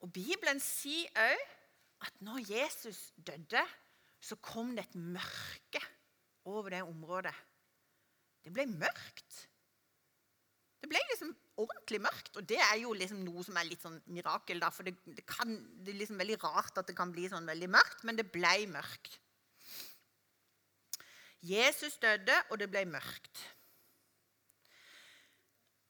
Og 0.05 0.11
Bibelen 0.13 0.61
sier 0.61 1.09
òg 1.17 1.41
at 2.05 2.21
når 2.21 2.43
Jesus 2.51 2.99
døde, 3.17 3.63
så 4.21 4.37
kom 4.37 4.75
det 4.77 4.85
et 4.85 4.99
mørke 4.99 5.81
over 6.45 6.69
det 6.69 6.83
området. 6.85 7.33
Det 8.45 8.53
ble 8.53 8.67
mørkt. 8.69 9.41
Det 10.77 10.91
ble 10.93 11.01
liksom 11.09 11.33
ordentlig 11.61 12.01
mørkt, 12.03 12.33
og 12.35 12.47
det 12.47 12.59
er 12.59 12.79
jo 12.81 12.93
liksom 12.97 13.21
noe 13.23 13.43
som 13.45 13.57
er 13.59 13.67
litt 13.69 13.83
sånn 13.83 13.97
mirakel. 14.11 14.59
Da, 14.61 14.71
for 14.75 14.87
det, 14.87 14.95
det, 15.07 15.23
kan, 15.29 15.53
det, 15.81 15.93
er 15.93 16.01
liksom 16.01 16.19
veldig 16.19 16.39
rart 16.43 16.81
at 16.81 16.89
det 16.89 16.97
kan 16.97 17.13
bli 17.15 17.29
sånn 17.31 17.47
veldig 17.47 17.69
mørkt, 17.77 18.03
men 18.07 18.19
det 18.19 18.27
ble 18.33 18.55
mørkt. 18.71 19.19
Jesus 21.45 21.99
døde, 22.01 22.35
og 22.49 22.59
det 22.59 22.67
ble 22.73 22.83
mørkt. 22.89 23.43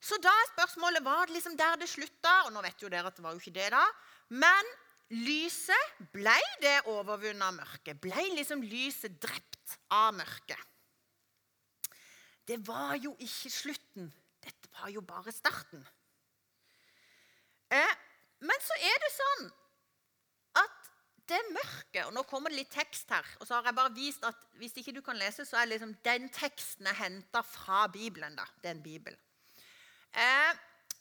Så 0.06 0.18
da 0.22 0.30
er 0.30 0.52
spørsmålet 0.52 1.02
var 1.06 1.26
det 1.26 1.38
liksom 1.38 1.56
der 1.58 1.80
det 1.82 1.90
slutta. 1.90 2.34
Og 2.46 2.52
nå 2.54 2.62
vet 2.66 2.84
jo 2.84 2.92
dere 2.92 3.10
at 3.10 3.18
det 3.18 3.24
var 3.26 3.34
jo 3.34 3.42
ikke 3.42 3.56
det, 3.56 3.72
da. 3.74 3.82
Men 4.38 4.74
lyset, 5.16 5.96
ble 6.14 6.36
det 6.62 6.76
overvunnet 6.92 7.48
av 7.48 7.56
mørket? 7.58 8.02
Ble 8.04 8.28
liksom 8.36 8.62
lyset 8.66 9.18
drept 9.22 9.80
av 9.94 10.14
mørket? 10.18 10.62
Det 12.46 12.60
var 12.68 12.94
jo 13.02 13.16
ikke 13.18 13.50
slutten. 13.50 14.12
Var 14.76 14.92
jo 14.94 15.04
bare 15.06 15.32
starten. 15.32 15.86
Eh, 17.74 17.94
men 18.46 18.62
så 18.62 18.76
er 18.78 18.98
det 19.02 19.14
sånn 19.16 19.48
at 20.62 20.92
det 21.26 21.40
mørket 21.50 22.04
Og 22.06 22.12
nå 22.14 22.22
kommer 22.30 22.54
det 22.54 22.60
litt 22.60 22.74
tekst 22.76 23.10
her. 23.10 23.26
og 23.40 23.48
så 23.48 23.56
har 23.56 23.66
jeg 23.66 23.78
bare 23.80 23.96
vist 23.96 24.28
at 24.28 24.44
Hvis 24.60 24.76
ikke 24.78 24.94
du 24.94 25.02
kan 25.02 25.18
lese, 25.18 25.46
så 25.46 25.58
er 25.58 25.72
liksom 25.72 25.96
den 26.06 26.30
teksten 26.30 26.88
er 26.88 27.00
henta 27.00 27.42
fra 27.42 27.88
Bibelen. 27.88 28.36
da, 28.36 28.46
Det 28.62 28.70
er 28.70 28.76
en 28.78 28.84
bibel. 28.84 29.18
Eh, 30.14 30.54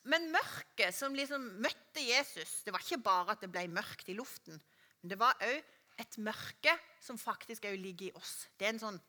men 0.04 0.30
mørket 0.32 0.94
som 0.94 1.14
liksom 1.14 1.44
møtte 1.64 2.02
Jesus, 2.02 2.62
det 2.64 2.72
var 2.74 2.82
ikke 2.82 3.02
bare 3.04 3.32
at 3.32 3.40
det 3.40 3.50
ble 3.52 3.68
mørkt 3.68 4.08
i 4.08 4.16
luften. 4.16 4.60
Men 5.02 5.12
det 5.12 5.18
var 5.20 5.38
òg 5.40 5.62
et 6.02 6.18
mørke 6.18 6.74
som 7.00 7.18
faktisk 7.18 7.62
ligger 7.62 8.08
i 8.08 8.16
oss. 8.18 8.48
Det 8.58 8.66
er 8.66 8.74
en 8.74 8.82
sånn 8.82 9.00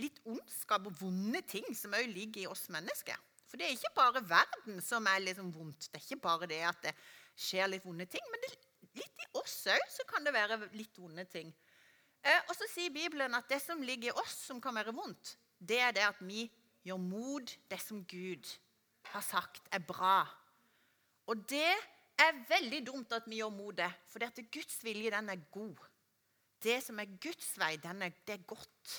litt 0.00 0.22
ondskap 0.24 0.86
og 0.88 0.94
vonde 0.96 1.42
ting 1.44 1.66
som 1.76 1.92
òg 1.92 2.06
ligger 2.08 2.46
i 2.46 2.48
oss 2.48 2.70
mennesker. 2.72 3.18
For 3.46 3.60
det 3.60 3.66
er 3.66 3.76
ikke 3.76 3.94
bare 3.96 4.22
verden 4.26 4.80
som 4.82 5.06
er 5.10 5.22
liksom 5.22 5.52
vondt. 5.54 5.90
Det 5.90 6.00
er 6.00 6.06
ikke 6.06 6.24
bare 6.24 6.48
det 6.50 6.62
at 6.66 6.80
det 6.88 6.94
skjer 7.36 7.70
litt 7.70 7.84
vonde 7.86 8.06
ting. 8.10 8.24
Men 8.32 8.42
det, 8.42 8.52
litt 8.98 9.22
i 9.22 9.28
oss 9.38 9.58
òg 9.72 10.04
kan 10.10 10.26
det 10.26 10.34
være 10.34 10.60
litt 10.74 10.98
vonde 10.98 11.26
ting. 11.30 11.52
Eh, 12.26 12.40
og 12.48 12.54
så 12.58 12.68
sier 12.70 12.94
Bibelen 12.94 13.36
at 13.38 13.48
det 13.50 13.60
som 13.62 13.82
ligger 13.84 14.10
i 14.10 14.18
oss 14.18 14.38
som 14.48 14.60
kan 14.62 14.74
være 14.74 14.94
vondt, 14.96 15.36
det 15.58 15.78
er 15.82 15.94
det 15.94 16.06
at 16.08 16.22
vi 16.24 16.46
gjør 16.86 17.02
mot 17.02 17.52
det 17.70 17.80
som 17.82 18.02
Gud 18.08 18.48
har 19.12 19.24
sagt 19.24 19.68
er 19.74 19.82
bra. 19.84 20.24
Og 21.30 21.42
det 21.50 21.74
er 22.18 22.40
veldig 22.48 22.80
dumt 22.86 23.12
at 23.14 23.26
vi 23.28 23.40
gjør 23.40 23.52
mot 23.54 23.76
det, 23.76 23.88
for 24.10 24.22
Guds 24.52 24.82
vilje 24.84 25.12
den 25.14 25.30
er 25.30 25.44
god. 25.52 25.76
Det 26.62 26.80
som 26.82 26.98
er 26.98 27.18
Guds 27.22 27.52
vei, 27.60 27.74
er, 27.76 28.12
det 28.26 28.34
er 28.34 28.46
godt. 28.48 28.94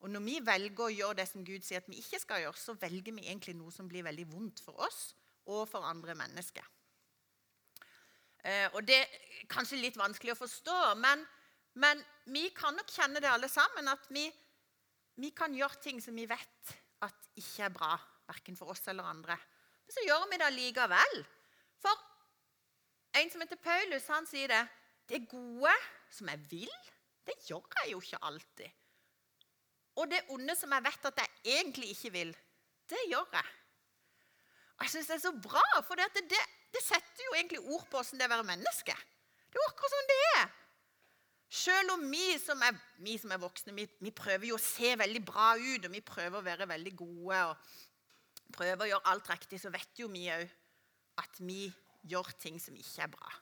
Og 0.00 0.10
når 0.14 0.22
vi 0.22 0.38
velger 0.46 0.84
å 0.84 0.94
gjøre 0.94 1.18
det 1.18 1.26
som 1.26 1.44
Gud 1.46 1.64
sier 1.66 1.82
at 1.82 1.88
vi 1.90 1.98
ikke 1.98 2.20
skal 2.22 2.44
gjøre, 2.44 2.60
så 2.60 2.74
velger 2.78 3.14
vi 3.16 3.26
egentlig 3.26 3.56
noe 3.58 3.74
som 3.74 3.88
blir 3.90 4.06
veldig 4.06 4.28
vondt 4.30 4.62
for 4.62 4.78
oss 4.86 5.08
og 5.50 5.64
for 5.70 5.86
andre 5.88 6.14
mennesker. 6.18 6.66
Eh, 8.44 8.68
og 8.76 8.84
Det 8.86 8.98
er 9.00 9.48
kanskje 9.50 9.80
litt 9.80 9.98
vanskelig 9.98 10.36
å 10.36 10.38
forstå, 10.38 10.76
men, 11.02 11.24
men 11.82 12.02
vi 12.30 12.46
kan 12.54 12.76
nok 12.78 12.92
kjenne 12.94 13.22
det 13.22 13.30
alle 13.30 13.50
sammen. 13.50 13.90
At 13.90 14.06
vi, 14.14 14.28
vi, 15.18 15.32
kan 15.34 15.56
gjøre 15.56 15.82
ting 15.82 16.02
som 16.04 16.14
vi 16.14 16.28
vet 16.30 16.74
at 17.04 17.30
ikke 17.38 17.66
er 17.66 17.74
bra, 17.74 17.96
verken 18.28 18.58
for 18.58 18.70
oss 18.74 18.86
eller 18.90 19.08
andre. 19.08 19.34
Men 19.82 19.96
så 19.96 20.06
gjør 20.06 20.28
vi 20.30 20.40
det 20.44 20.54
likevel. 20.54 21.22
For 21.82 22.06
en 23.18 23.32
som 23.32 23.42
heter 23.42 23.58
Paulus, 23.62 24.06
han 24.12 24.28
sier 24.30 24.52
det. 24.52 24.64
Det 25.08 25.24
gode 25.30 25.72
som 26.12 26.28
jeg 26.28 26.44
vil, 26.50 26.74
det 27.26 27.38
gjør 27.48 27.64
jeg 27.80 27.94
jo 27.94 28.02
ikke 28.04 28.26
alltid. 28.28 28.76
Og 29.98 30.06
det 30.10 30.20
onde 30.34 30.54
som 30.56 30.72
jeg 30.74 30.84
vet 30.86 31.08
at 31.10 31.22
jeg 31.24 31.58
egentlig 31.58 31.90
ikke 31.94 32.12
vil, 32.14 32.30
det 32.88 33.00
gjør 33.10 33.26
jeg. 33.34 33.48
Og 34.78 34.86
jeg 34.86 34.92
syns 34.92 35.10
det 35.10 35.16
er 35.16 35.24
så 35.24 35.34
bra, 35.42 35.64
for 35.86 35.98
det, 35.98 36.06
det, 36.30 36.38
det, 36.74 36.82
setter 36.84 37.24
jo 37.26 37.34
egentlig 37.34 37.64
ord 37.66 37.86
på 37.90 37.98
åssen 37.98 38.20
det 38.20 38.28
er 38.28 38.30
å 38.30 38.36
være 38.36 38.46
menneske. 38.52 38.94
Det 39.48 39.58
er 39.58 39.62
jo 39.62 39.70
akkurat 39.72 39.94
sånn 39.96 40.10
det 40.12 40.18
er. 40.28 40.46
Selv 41.58 41.94
om 41.96 42.04
vi 42.12 42.36
som 42.38 42.62
er, 42.62 42.76
vi 43.02 43.16
som 43.18 43.32
er 43.34 43.40
voksne, 43.42 43.74
vi, 43.74 43.88
vi, 44.04 44.12
prøver 44.14 44.50
jo 44.50 44.58
å 44.58 44.62
se 44.62 44.92
veldig 45.00 45.22
bra 45.26 45.54
ut, 45.56 45.88
og 45.88 45.94
vi 45.94 46.04
prøver 46.04 46.38
å 46.38 46.46
være 46.46 46.68
veldig 46.70 46.94
gode 46.98 47.42
og 47.48 48.54
prøver 48.54 48.84
å 48.84 48.90
gjøre 48.92 49.12
alt 49.14 49.30
riktig, 49.32 49.60
så 49.60 49.72
vet 49.72 49.98
jo 49.98 50.10
vi 50.12 50.28
òg 50.30 50.44
at 51.18 51.40
vi 51.42 51.66
gjør 52.08 52.30
ting 52.38 52.60
som 52.62 52.76
ikke 52.78 53.08
er 53.08 53.12
bra. 53.16 53.32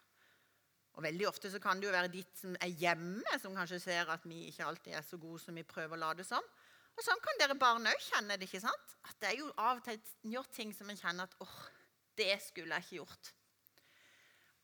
Og 0.97 1.05
Veldig 1.05 1.27
ofte 1.29 1.51
så 1.53 1.61
kan 1.61 1.81
det 1.81 1.91
jo 1.91 1.93
være 1.93 2.13
ditt 2.13 2.39
som 2.41 2.55
er 2.57 2.73
hjemme, 2.73 3.39
som 3.41 3.57
kanskje 3.57 3.83
ser 3.83 4.09
at 4.13 4.25
vi 4.25 4.47
ikke 4.49 4.65
alltid 4.65 4.97
er 4.97 5.05
så 5.05 5.19
gode 5.21 5.43
som 5.43 5.57
vi 5.57 5.67
prøver 5.69 5.99
å 5.99 6.01
late 6.07 6.25
som. 6.25 6.45
Og 6.97 7.05
Sånn 7.05 7.21
kan 7.21 7.37
dere 7.41 7.59
barn 7.61 7.85
òg 7.85 8.01
kjenne 8.01 8.39
det. 8.41 8.49
ikke 8.49 8.63
sant? 8.65 8.95
At 9.05 9.19
det 9.21 9.35
er 9.35 9.43
jo 9.43 9.51
av 9.61 9.83
og 9.83 9.85
til 9.85 10.01
gjort 10.33 10.55
ting 10.57 10.73
som 10.73 10.89
en 10.89 10.97
kjenner 10.97 11.29
at 11.29 11.37
åh, 11.45 11.59
det 12.17 12.33
skulle 12.47 12.79
jeg 12.79 12.87
ikke 12.87 13.01
gjort. 13.03 13.33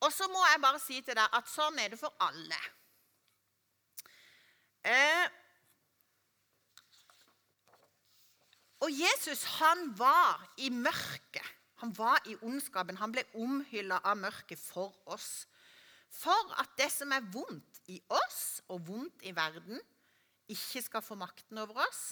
Og 0.03 0.11
så 0.11 0.27
må 0.33 0.41
jeg 0.49 0.62
bare 0.65 0.81
si 0.83 1.03
til 1.05 1.19
deg 1.21 1.37
at 1.37 1.53
sånn 1.53 1.79
er 1.79 1.93
det 1.93 2.01
for 2.01 2.17
alle. 2.25 2.59
Eh, 4.89 5.29
og 8.83 8.91
Jesus, 8.91 9.45
han 9.61 9.93
var 10.01 10.41
i 10.57 10.73
mørket. 10.75 11.45
Han 11.85 11.93
var 11.95 12.25
i 12.31 12.35
ondskapen. 12.47 12.99
Han 12.99 13.12
ble 13.15 13.23
omhylla 13.39 14.01
av 14.07 14.17
mørket 14.19 14.59
for 14.59 14.97
oss. 15.12 15.45
For 16.12 16.54
at 16.61 16.75
det 16.78 16.90
som 16.92 17.12
er 17.14 17.25
vondt 17.33 17.81
i 17.92 17.99
oss 18.12 18.61
og 18.71 18.85
vondt 18.88 19.25
i 19.26 19.33
verden, 19.37 19.81
ikke 20.52 20.83
skal 20.85 21.04
få 21.04 21.16
makten 21.16 21.61
over 21.62 21.81
oss, 21.87 22.02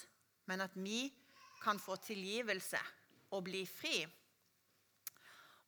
men 0.48 0.64
at 0.64 0.72
vi 0.78 1.10
kan 1.60 1.78
få 1.78 1.98
tilgivelse 2.00 2.80
og 3.36 3.44
bli 3.46 3.66
fri. 3.68 4.00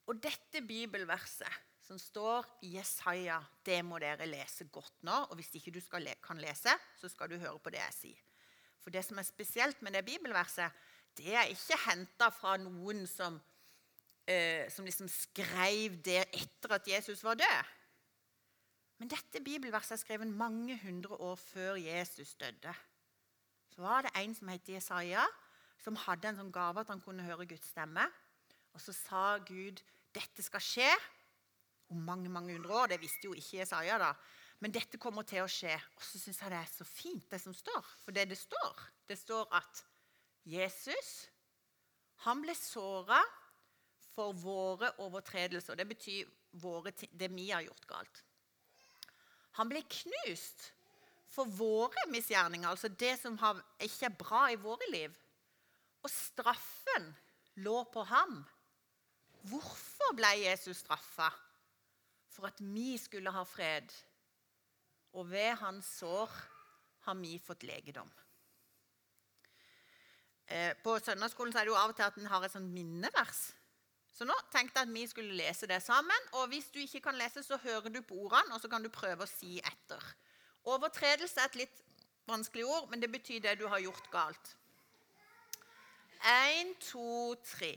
Og 0.09 0.17
dette 0.19 0.63
bibelverset 0.65 1.61
som 1.83 1.99
står 1.99 2.47
i 2.65 2.73
Jesaja, 2.77 3.37
det 3.65 3.81
må 3.85 3.99
dere 4.01 4.27
lese 4.27 4.65
godt 4.71 5.03
nå. 5.07 5.15
Og 5.29 5.37
hvis 5.37 5.53
ikke 5.59 5.73
du 5.75 5.79
skal, 5.83 6.07
kan 6.23 6.39
lese, 6.41 6.73
så 6.99 7.11
skal 7.11 7.31
du 7.31 7.37
høre 7.37 7.59
på 7.59 7.71
det 7.73 7.81
jeg 7.81 7.97
sier. 7.97 8.23
For 8.83 8.91
det 8.91 9.03
som 9.05 9.19
er 9.19 9.27
spesielt 9.27 9.79
med 9.83 9.95
det 9.95 10.03
bibelverset, 10.07 10.71
det 11.17 11.35
er 11.35 11.51
ikke 11.51 11.77
henta 11.85 12.29
fra 12.33 12.55
noen 12.59 13.05
som, 13.07 13.37
eh, 14.27 14.67
som 14.71 14.85
liksom 14.87 15.07
skrev 15.11 15.99
det 16.03 16.23
etter 16.33 16.75
at 16.79 16.87
Jesus 16.87 17.23
var 17.23 17.39
død. 17.39 17.71
Men 19.03 19.09
dette 19.11 19.41
bibelverset 19.43 19.97
er 19.97 19.99
skrevet 19.99 20.29
mange 20.31 20.77
hundre 20.79 21.17
år 21.19 21.35
før 21.35 21.75
Jesus 21.75 22.37
døde. 22.39 22.71
Så 23.75 23.81
var 23.83 24.05
det 24.05 24.13
en 24.15 24.35
som 24.37 24.47
het 24.47 24.69
Jesaja, 24.71 25.25
som 25.83 25.97
hadde 26.05 26.29
en 26.29 26.39
sånn 26.39 26.53
gave 26.55 26.79
at 26.79 26.93
han 26.93 27.03
kunne 27.03 27.25
høre 27.27 27.43
Guds 27.49 27.67
stemme. 27.73 28.05
Og 28.71 28.79
så 28.79 28.95
sa 28.95 29.25
Gud 29.43 29.83
dette 30.15 30.47
skal 30.47 30.63
skje 30.63 30.87
om 31.91 31.99
mange 32.07 32.31
mange 32.31 32.55
hundre 32.55 32.79
år. 32.79 32.93
Det 32.93 33.01
visste 33.03 33.27
jo 33.27 33.35
ikke 33.35 33.59
Jesaja, 33.59 33.99
da. 33.99 34.13
Men 34.63 34.71
dette 34.71 34.95
kommer 34.95 35.27
til 35.27 35.43
å 35.43 35.51
skje. 35.51 35.75
Og 35.99 36.07
så 36.07 36.23
syns 36.23 36.39
jeg 36.39 36.55
det 36.55 36.63
er 36.63 36.73
så 36.79 36.87
fint, 36.87 37.27
det 37.27 37.43
som 37.43 37.59
står. 37.59 37.93
For 38.07 38.15
det 38.15 38.29
det 38.31 38.39
står, 38.39 38.89
det 39.11 39.19
står 39.19 39.51
at 39.59 39.85
Jesus 40.47 41.15
han 42.23 42.39
ble 42.39 42.55
såra 42.55 43.19
for 44.15 44.31
våre 44.31 44.95
overtredelser. 45.03 45.75
Det 45.75 45.91
betyr 45.91 46.37
våre, 46.63 46.95
det 46.95 47.35
vi 47.35 47.51
har 47.51 47.67
gjort 47.67 47.91
galt. 47.97 48.29
Han 49.59 49.69
ble 49.69 49.83
knust 49.85 50.71
for 51.33 51.49
våre 51.49 52.05
misgjerninger, 52.13 52.69
altså 52.69 52.89
det 52.89 53.15
som 53.21 53.37
ikke 53.81 54.09
er 54.09 54.17
bra 54.17 54.43
i 54.53 54.59
våre 54.59 54.89
liv. 54.93 55.13
Og 56.03 56.11
straffen 56.11 57.09
lå 57.63 57.83
på 57.93 58.03
ham. 58.09 58.41
Hvorfor 59.49 60.15
ble 60.17 60.31
Jesus 60.43 60.83
straffa? 60.83 61.29
For 62.33 62.49
at 62.49 62.59
vi 62.61 62.97
skulle 62.97 63.33
ha 63.33 63.43
fred. 63.45 63.89
Og 65.13 65.29
ved 65.29 65.53
hans 65.61 65.89
sår 65.99 66.31
har 67.05 67.17
vi 67.19 67.37
fått 67.41 67.65
legedom. 67.67 68.09
Eh, 70.45 70.73
på 70.83 70.95
søndagsskolen 70.99 71.53
er 71.55 71.65
det 71.65 71.71
jo 71.71 71.79
av 71.79 71.93
og 71.93 71.97
til 71.97 72.07
at 72.07 72.17
en 72.19 72.29
har 72.29 72.45
et 72.45 72.53
sånt 72.53 72.73
minnevers 72.73 73.45
så 74.13 74.27
nå 74.29 74.35
tenkte 74.53 74.79
jeg 74.79 74.87
at 74.87 74.93
vi 74.93 75.05
skulle 75.09 75.37
lese 75.37 75.67
det 75.69 75.79
sammen. 75.81 76.27
Og 76.37 76.51
hvis 76.51 76.69
du 76.73 76.79
ikke 76.79 77.01
kan 77.07 77.17
lese, 77.17 77.41
så 77.43 77.57
hører 77.63 77.89
du 77.89 78.01
på 78.05 78.17
ordene, 78.27 78.53
og 78.53 78.61
så 78.61 78.69
kan 78.69 78.83
du 78.83 78.91
prøve 78.93 79.25
å 79.25 79.29
si 79.29 79.57
etter. 79.57 80.03
Overtredelse 80.69 81.41
er 81.41 81.49
et 81.49 81.63
litt 81.63 81.81
vanskelig 82.29 82.65
ord, 82.65 82.91
men 82.91 83.01
det 83.01 83.09
betyr 83.11 83.41
det 83.43 83.57
du 83.59 83.65
har 83.67 83.81
gjort 83.81 84.11
galt. 84.13 84.53
Én, 86.23 86.75
to, 86.79 87.33
tre. 87.43 87.73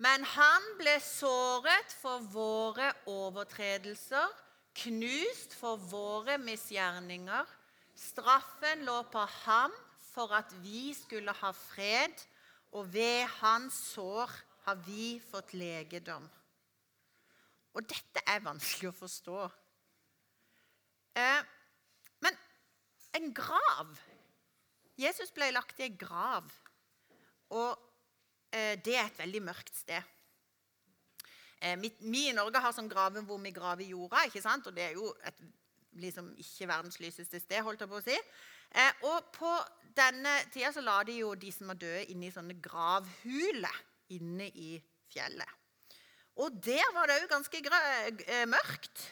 Men 0.00 0.24
han 0.36 0.68
ble 0.78 0.94
såret 1.02 1.96
for 2.00 2.22
våre 2.32 2.92
overtredelser, 3.10 4.28
knust 4.84 5.56
for 5.58 5.80
våre 5.90 6.36
misgjerninger. 6.40 7.48
Straffen 7.98 8.84
lå 8.86 9.00
på 9.12 9.24
ham 9.42 9.74
for 10.12 10.32
at 10.36 10.52
vi 10.62 10.92
skulle 10.96 11.34
ha 11.40 11.50
fred, 11.56 12.14
og 12.72 12.86
ved 12.94 13.26
hans 13.40 13.74
sår 13.90 14.30
har 14.70 14.78
vi 14.86 15.16
fått 15.30 15.54
legedom. 15.58 16.26
Og 17.74 17.86
dette 17.86 18.22
er 18.26 18.42
vanskelig 18.44 18.90
å 18.90 18.96
forstå. 18.96 19.40
Eh, 21.18 21.42
men 22.22 22.38
en 23.18 23.28
grav 23.34 23.98
Jesus 25.00 25.32
ble 25.32 25.48
lagt 25.54 25.78
i 25.80 25.86
en 25.86 25.96
grav, 25.96 26.48
og 27.56 27.70
eh, 28.52 28.76
det 28.84 28.98
er 28.98 29.06
et 29.06 29.20
veldig 29.22 29.40
mørkt 29.46 29.72
sted. 29.78 30.10
Eh, 31.60 31.76
vi, 31.80 31.88
i 32.20 32.34
Norge 32.36 32.60
har 32.60 32.74
sånn 32.76 32.90
graven 32.90 33.24
hvor 33.28 33.40
vi 33.40 33.54
graver 33.56 33.88
jorda, 33.88 34.26
ikke 34.28 34.44
sant? 34.44 34.68
og 34.68 34.76
det 34.76 34.90
er 34.90 34.98
jo 34.98 35.08
et, 35.24 35.40
liksom 36.04 36.28
ikke 36.36 36.68
verdens 36.68 37.00
lyseste 37.00 37.40
sted. 37.40 37.62
holdt 37.64 37.80
jeg 37.80 37.90
på 37.90 38.00
å 38.00 38.04
si. 38.04 38.18
Eh, 38.70 39.06
og 39.08 39.32
på 39.34 39.54
denne 39.96 40.36
tida 40.52 40.74
så 40.74 40.84
la 40.84 41.00
de 41.08 41.16
jo 41.22 41.32
de 41.34 41.48
som 41.54 41.72
var 41.72 41.80
døde, 41.80 42.04
inn 42.12 42.28
i 42.28 42.34
sånne 42.34 42.60
gravhuler 42.62 43.80
inne 44.16 44.48
i 44.50 44.74
fjellet. 45.10 45.58
Og 46.40 46.54
der 46.64 46.86
var 46.96 47.10
det 47.10 47.18
òg 47.20 47.28
ganske 47.30 47.60
eh, 47.60 48.46
mørkt. 48.48 49.02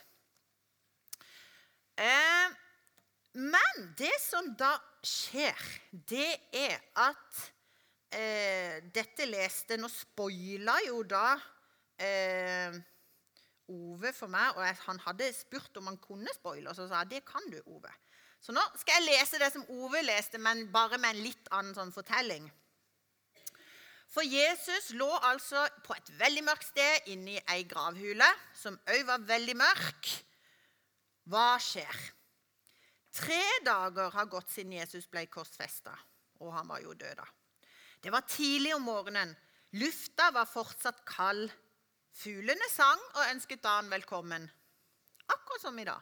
Eh, 1.98 2.56
men 3.38 3.88
det 3.98 4.14
som 4.22 4.52
da 4.58 4.72
skjer, 5.04 5.58
det 5.90 6.30
er 6.54 6.78
at 6.98 7.40
eh, 8.14 8.78
Dette 8.94 9.26
leste 9.28 9.76
Nå 9.78 9.90
spoila 9.92 10.78
jo 10.86 11.02
da 11.06 11.34
eh, 12.00 12.78
Ove 13.68 14.14
for 14.16 14.32
meg, 14.32 14.56
og 14.56 14.84
han 14.86 15.00
hadde 15.04 15.28
spurt 15.36 15.76
om 15.76 15.90
han 15.90 15.98
kunne 16.00 16.32
spoile, 16.32 16.70
og 16.70 16.78
så 16.78 16.86
sa 16.88 17.02
jeg 17.02 17.18
det 17.18 17.26
kan 17.28 17.44
du, 17.52 17.58
Ove. 17.68 17.90
Så 18.40 18.54
nå 18.54 18.62
skal 18.80 19.02
jeg 19.02 19.10
lese 19.10 19.40
det 19.42 19.50
som 19.52 19.66
Ove 19.74 20.00
leste, 20.06 20.40
men 20.40 20.70
bare 20.72 20.96
med 21.02 21.12
en 21.12 21.26
litt 21.26 21.50
annen 21.52 21.76
sånn 21.76 21.92
fortelling. 21.92 22.46
For 24.08 24.24
Jesus 24.24 24.90
lå 24.96 25.08
altså 25.28 25.66
på 25.84 25.92
et 25.96 26.12
veldig 26.18 26.44
mørkt 26.46 26.70
sted 26.70 27.10
inni 27.12 27.36
ei 27.52 27.66
gravhule, 27.68 28.28
som 28.56 28.78
òg 28.88 29.02
var 29.08 29.26
veldig 29.28 29.56
mørk. 29.60 30.12
Hva 31.28 31.58
skjer? 31.60 31.98
Tre 33.18 33.42
dager 33.66 34.12
har 34.14 34.30
gått 34.30 34.52
siden 34.52 34.76
Jesus 34.78 35.08
ble 35.10 35.26
korsfesta, 35.28 35.92
og 36.40 36.54
han 36.56 36.68
var 36.70 36.80
jo 36.84 36.96
død 36.96 37.18
da. 37.20 37.26
Det 38.00 38.12
var 38.14 38.28
tidlig 38.30 38.74
om 38.76 38.86
morgenen. 38.86 39.34
Lufta 39.76 40.30
var 40.32 40.48
fortsatt 40.48 41.02
kald. 41.08 41.50
Fuglene 42.18 42.68
sang 42.72 43.02
og 43.14 43.26
ønsket 43.28 43.60
dagen 43.62 43.90
velkommen, 43.92 44.46
akkurat 45.28 45.62
som 45.62 45.76
i 45.78 45.84
dag. 45.86 46.00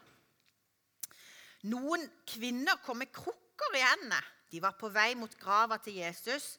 Noen 1.67 2.07
kvinner 2.29 2.79
kom 2.85 3.03
med 3.03 3.11
krukker 3.13 3.75
i 3.77 3.83
hendene. 3.83 4.21
De 4.53 4.63
var 4.63 4.77
på 4.79 4.89
vei 4.95 5.11
mot 5.19 5.33
grava 5.41 5.81
til 5.83 5.99
Jesus. 5.99 6.55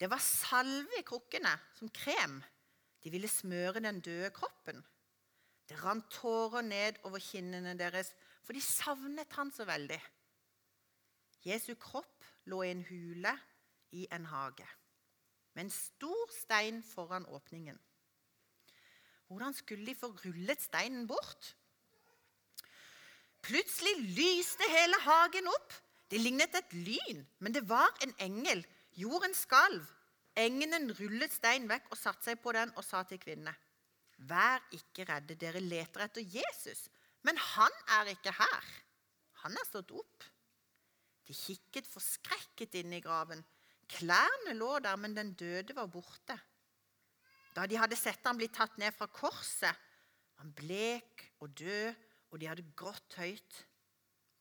Det 0.00 0.08
var 0.08 0.22
salve 0.24 1.00
i 1.00 1.04
krukkene, 1.04 1.52
som 1.76 1.90
krem. 1.92 2.38
De 3.04 3.12
ville 3.12 3.28
smøre 3.28 3.82
den 3.84 4.00
døde 4.00 4.30
kroppen. 4.32 4.80
Det 5.68 5.76
rant 5.84 6.08
tårer 6.10 6.64
ned 6.64 7.02
over 7.04 7.20
kinnene 7.22 7.76
deres, 7.78 8.14
for 8.42 8.56
de 8.56 8.62
savnet 8.64 9.36
han 9.36 9.52
så 9.54 9.66
veldig. 9.68 10.00
Jesu 11.44 11.74
kropp 11.80 12.24
lå 12.50 12.62
i 12.64 12.72
en 12.72 12.82
hule 12.88 13.36
i 13.96 14.06
en 14.12 14.26
hage, 14.28 14.66
med 15.54 15.66
en 15.66 15.72
stor 15.74 16.32
stein 16.34 16.82
foran 16.82 17.26
åpningen. 17.26 17.78
Hvordan 19.28 19.54
skulle 19.54 19.86
de 19.86 19.94
få 19.94 20.10
rullet 20.24 20.62
steinen 20.62 21.06
bort? 21.06 21.54
Plutselig 23.46 23.94
lyste 24.16 24.66
hele 24.68 24.98
hagen 25.04 25.48
opp. 25.48 25.72
Det 26.10 26.18
lignet 26.20 26.54
et 26.58 26.72
lyn, 26.74 27.22
men 27.38 27.54
det 27.54 27.62
var 27.68 27.94
en 28.02 28.12
engel. 28.18 28.64
Jorden 29.00 29.34
skalv. 29.36 29.86
Engelen 30.38 30.92
rullet 30.98 31.32
steinen 31.34 31.68
vekk 31.70 31.90
og 31.90 31.98
satte 31.98 32.28
seg 32.28 32.40
på 32.42 32.52
den 32.54 32.70
og 32.78 32.86
sa 32.86 33.02
til 33.08 33.20
kvinnene.: 33.22 33.54
Vær 34.30 34.60
ikke 34.76 35.06
redde, 35.08 35.36
dere 35.40 35.62
leter 35.64 36.04
etter 36.04 36.24
Jesus, 36.36 36.88
men 37.24 37.38
han 37.54 37.76
er 37.98 38.12
ikke 38.12 38.34
her. 38.36 38.68
Han 39.42 39.56
er 39.56 39.66
stått 39.68 39.94
opp. 39.96 40.26
De 41.26 41.34
kikket 41.36 41.88
forskrekket 41.88 42.76
inn 42.82 42.92
i 42.92 43.00
graven. 43.04 43.42
Klærne 43.90 44.54
lå 44.54 44.78
der, 44.84 44.96
men 45.00 45.16
den 45.16 45.32
døde 45.34 45.74
var 45.76 45.88
borte. 45.90 46.36
Da 47.56 47.66
de 47.66 47.78
hadde 47.80 47.98
sett 47.98 48.24
ham 48.26 48.38
bli 48.38 48.48
tatt 48.52 48.76
ned 48.78 48.94
fra 48.94 49.08
korset, 49.10 49.74
han 50.40 50.52
blek 50.56 51.24
og 51.42 51.50
død, 51.58 51.96
og 52.30 52.40
de 52.40 52.48
hadde 52.48 52.68
grått 52.78 53.16
høyt. 53.18 53.64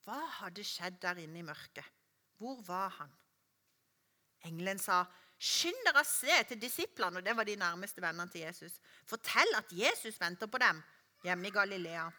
Hva 0.05 0.19
hadde 0.39 0.63
skjedd 0.65 0.99
der 1.03 1.19
inne 1.23 1.41
i 1.41 1.47
mørket? 1.47 1.85
Hvor 2.37 2.61
var 2.67 2.93
han? 2.99 3.11
Engelen 4.45 4.79
sa, 4.79 5.05
'Skynd 5.39 5.85
dere 5.85 6.01
å 6.01 6.07
se 6.07 6.43
til 6.47 6.61
disiplene.' 6.61 7.17
Og 7.17 7.25
det 7.25 7.35
var 7.35 7.47
de 7.47 7.55
nærmeste 7.55 8.01
vennene 8.01 8.31
til 8.31 8.41
Jesus. 8.41 8.79
'Fortell 9.05 9.55
at 9.55 9.71
Jesus 9.71 10.19
venter 10.19 10.47
på 10.47 10.57
dem 10.57 10.83
hjemme 11.23 11.47
i 11.47 11.51
Galilea.' 11.51 12.11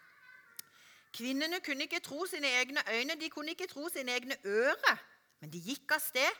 Kvinnene 1.11 1.59
kunne 1.59 1.83
ikke 1.83 1.99
tro 1.99 2.25
sine 2.25 2.47
egne 2.47 2.81
øyne, 2.87 3.17
de 3.19 3.29
kunne 3.29 3.51
ikke 3.51 3.67
tro 3.67 3.89
sine 3.89 4.13
egne 4.15 4.37
ører. 4.45 4.97
Men 5.41 5.51
de 5.51 5.59
gikk 5.59 5.91
av 5.91 5.99
sted. 5.99 6.37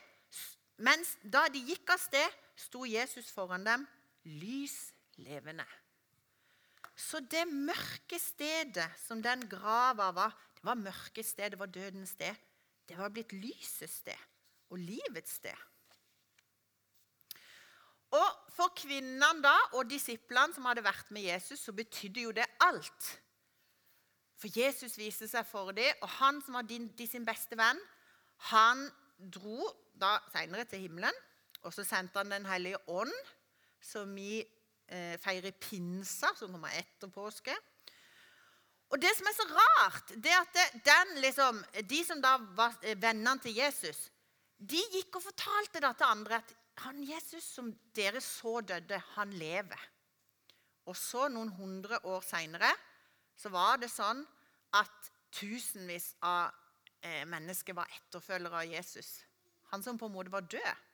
Mens 0.78 1.16
da 1.22 1.44
de 1.52 1.60
gikk 1.60 1.90
av 1.92 2.00
sted, 2.00 2.38
sto 2.56 2.86
Jesus 2.88 3.30
foran 3.34 3.66
dem, 3.66 3.84
lys 4.24 4.94
levende. 5.20 5.66
Så 6.96 7.20
det 7.20 7.44
mørke 7.48 8.18
stedet 8.20 8.88
som 9.06 9.22
den 9.22 9.44
grava 9.50 10.10
var, 10.14 10.32
det 10.56 10.64
var 10.64 10.80
mørke 10.80 11.24
sted, 11.24 11.52
det 11.52 11.60
var 11.60 11.66
dødens 11.72 12.14
sted. 12.16 12.34
Det 12.88 12.98
var 12.98 13.12
blitt 13.12 13.32
lysets 13.32 14.00
sted 14.02 14.18
og 14.72 14.80
livets 14.80 15.36
sted. 15.38 15.56
For 18.52 18.72
kvinnene 18.76 19.40
da, 19.44 19.54
og 19.78 19.88
disiplene 19.88 20.52
som 20.52 20.66
hadde 20.68 20.84
vært 20.84 21.10
med 21.14 21.24
Jesus, 21.24 21.62
så 21.64 21.72
betydde 21.76 22.26
jo 22.26 22.34
det 22.36 22.46
alt. 22.64 23.12
For 24.36 24.52
Jesus 24.52 24.98
viste 24.98 25.28
seg 25.30 25.46
for 25.48 25.72
dem, 25.76 26.02
og 26.02 26.10
han 26.18 26.40
som 26.44 26.58
var 26.58 26.66
de, 26.68 26.80
de 26.98 27.06
sin 27.08 27.24
beste 27.24 27.56
venn, 27.58 27.80
han 28.50 28.88
dro 29.16 29.70
da 29.94 30.16
senere 30.32 30.66
til 30.68 30.84
himmelen. 30.84 31.20
Og 31.62 31.70
så 31.74 31.84
sendte 31.86 32.18
han 32.18 32.32
Den 32.32 32.48
hellige 32.50 32.80
ånd, 32.90 33.12
som 33.82 34.10
vi 34.14 34.40
eh, 34.42 35.14
feirer 35.22 35.54
pinsa, 35.54 36.32
som 36.34 36.50
kommer 36.50 36.74
etter 36.74 37.10
påske. 37.12 37.54
Og 38.92 39.00
det 39.00 39.12
som 39.16 39.28
er 39.28 39.36
så 39.36 39.46
rart, 39.48 40.10
det 40.20 40.32
er 40.32 40.42
at 40.42 40.82
den, 40.84 41.14
liksom, 41.24 41.62
de 41.88 42.00
som 42.04 42.20
da 42.22 42.34
var 42.58 42.74
eh, 42.82 42.98
vennene 43.00 43.38
til 43.40 43.56
Jesus, 43.56 44.10
de 44.58 44.82
gikk 44.92 45.16
og 45.18 45.24
fortalte 45.30 45.80
da 45.82 45.94
til 45.96 46.10
andre 46.10 46.42
at 46.42 46.52
han 46.80 47.02
Jesus 47.04 47.44
som 47.44 47.68
dere 47.94 48.20
så 48.24 48.60
døde, 48.60 48.98
han 49.14 49.32
lever. 49.36 49.88
Og 50.88 50.96
så, 50.96 51.28
noen 51.28 51.52
hundre 51.54 51.98
år 52.08 52.24
seinere, 52.26 52.70
så 53.36 53.52
var 53.52 53.78
det 53.82 53.90
sånn 53.92 54.24
at 54.76 55.10
tusenvis 55.32 56.12
av 56.26 56.50
eh, 57.04 57.22
mennesker 57.28 57.76
var 57.76 57.90
etterfølgere 58.00 58.64
av 58.64 58.72
Jesus. 58.72 59.12
Han 59.72 59.84
som 59.84 59.98
på 60.00 60.08
en 60.08 60.16
måte 60.16 60.32
var 60.32 60.48
død. 60.48 60.88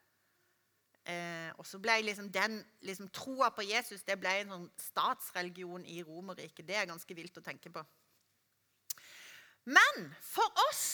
Eh, 1.08 1.50
og 1.56 1.64
så 1.66 1.80
ble 1.80 1.94
liksom 2.04 2.28
den 2.32 2.58
liksom, 2.84 3.08
Troa 3.16 3.48
på 3.56 3.64
Jesus 3.64 4.02
det 4.04 4.18
ble 4.20 4.34
en 4.42 4.50
sånn 4.52 4.66
statsreligion 4.82 5.86
i 5.88 6.02
Romerriket. 6.04 6.66
Det 6.68 6.76
er 6.76 6.90
ganske 6.90 7.16
vilt 7.16 7.38
å 7.40 7.44
tenke 7.44 7.72
på. 7.72 7.84
Men 9.68 10.10
for 10.24 10.60
oss 10.68 10.84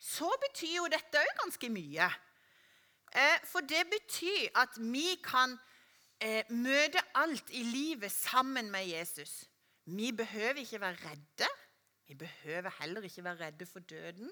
så 0.00 0.30
betyr 0.46 0.78
jo 0.78 0.88
dette 0.92 1.20
òg 1.20 1.42
ganske 1.42 1.70
mye. 1.72 2.08
Eh, 3.14 3.38
for 3.44 3.60
det 3.60 3.84
betyr 3.90 4.48
at 4.54 4.76
vi 4.78 5.16
kan 5.24 5.56
eh, 6.20 6.44
møte 6.50 7.02
alt 7.14 7.50
i 7.50 7.62
livet 7.62 8.12
sammen 8.12 8.70
med 8.70 8.86
Jesus. 8.86 9.44
Vi 9.84 10.12
behøver 10.12 10.60
ikke 10.64 10.80
være 10.80 10.98
redde. 11.04 11.48
Vi 12.08 12.14
behøver 12.14 12.70
heller 12.80 13.02
ikke 13.02 13.24
være 13.24 13.46
redde 13.46 13.66
for 13.66 13.80
døden. 13.80 14.30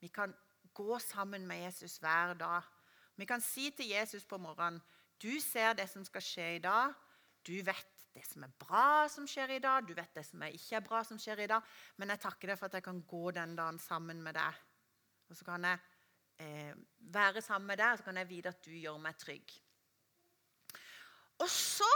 Vi 0.00 0.08
kan 0.08 0.34
gå 0.74 0.98
sammen 0.98 1.46
med 1.46 1.64
Jesus 1.64 1.96
hver 1.96 2.34
dag. 2.34 2.62
Vi 3.16 3.24
kan 3.24 3.40
si 3.40 3.70
til 3.70 3.88
Jesus 3.88 4.24
på 4.24 4.36
morgenen 4.36 4.82
du 5.22 5.40
ser 5.40 5.72
det 5.72 5.88
som 5.88 6.04
skal 6.04 6.24
skje 6.24 6.46
i 6.56 6.62
dag. 6.62 6.92
Du 7.46 7.54
vet 7.64 7.92
det 8.16 8.24
som 8.26 8.44
er 8.44 8.52
bra 8.60 9.06
som 9.12 9.26
skjer 9.28 9.56
i 9.56 9.62
dag, 9.62 9.84
du 9.86 9.92
vet 9.96 10.12
det 10.16 10.24
som 10.26 10.42
ikke 10.48 10.78
er 10.78 10.84
bra 10.84 11.02
som 11.04 11.18
skjer 11.20 11.44
i 11.44 11.50
dag. 11.50 11.64
Men 11.96 12.12
jeg 12.12 12.22
takker 12.24 12.52
deg 12.52 12.58
for 12.58 12.68
at 12.68 12.76
jeg 12.78 12.84
kan 12.84 13.02
gå 13.08 13.30
den 13.36 13.54
dagen 13.56 13.78
sammen 13.80 14.22
med 14.24 14.36
deg. 14.36 14.60
Og 15.30 15.36
så 15.38 15.44
kan 15.44 15.64
jeg 15.64 15.80
eh, 16.38 16.74
være 17.12 17.42
sammen 17.44 17.70
med 17.70 17.80
deg, 17.80 17.98
så 17.98 18.06
kan 18.06 18.20
jeg 18.20 18.30
vite 18.30 18.52
at 18.52 18.64
du 18.64 18.72
gjør 18.74 18.98
meg 19.02 19.18
trygg. 19.20 19.56
Og 21.42 21.50
så 21.52 21.92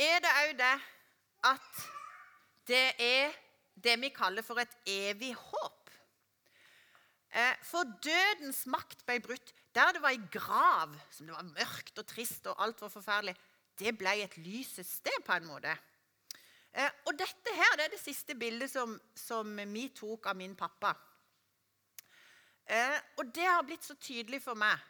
er 0.00 0.20
det 0.24 0.34
òg 0.42 0.52
det 0.58 0.74
at 1.44 1.80
det 2.68 2.86
er 3.00 3.34
det 3.84 3.96
vi 4.00 4.12
kaller 4.14 4.44
for 4.44 4.60
et 4.62 4.74
evig 4.88 5.32
håp. 5.36 5.90
Eh, 7.34 7.56
for 7.66 7.88
dødens 8.04 8.64
makt 8.70 9.02
ble 9.06 9.18
brutt. 9.20 9.54
Der 9.74 9.92
det 9.92 10.02
var 10.02 10.14
ei 10.14 10.20
grav, 10.30 10.94
som 11.10 11.26
det 11.26 11.34
var 11.34 11.48
mørkt 11.48 11.98
og 11.98 12.06
trist 12.06 12.46
og 12.46 12.60
alt 12.62 12.80
var 12.80 12.92
forferdelig, 12.92 13.34
det 13.78 13.96
ble 13.98 14.12
et 14.22 14.36
lysets 14.38 15.00
sted 15.00 15.24
på 15.26 15.34
en 15.34 15.48
måte. 15.48 15.72
Eh, 16.74 16.90
og 17.06 17.18
dette 17.18 17.54
her 17.54 17.76
det 17.78 17.88
er 17.88 17.96
det 17.96 18.02
siste 18.02 18.36
bildet 18.38 18.70
som, 18.70 18.94
som 19.14 19.50
vi 19.72 19.88
tok 19.94 20.30
av 20.30 20.38
min 20.38 20.54
pappa. 20.58 20.94
Eh, 22.64 22.98
og 23.20 23.28
det 23.36 23.44
har 23.44 23.64
blitt 23.66 23.84
så 23.84 23.96
tydelig 24.00 24.40
for 24.44 24.56
meg 24.56 24.80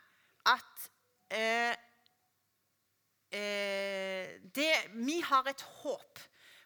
at 0.46 0.84
eh, 1.34 1.74
eh, 3.34 4.36
det, 4.54 4.70
vi 4.94 5.18
har 5.24 5.48
et 5.50 5.64
håp. 5.82 6.20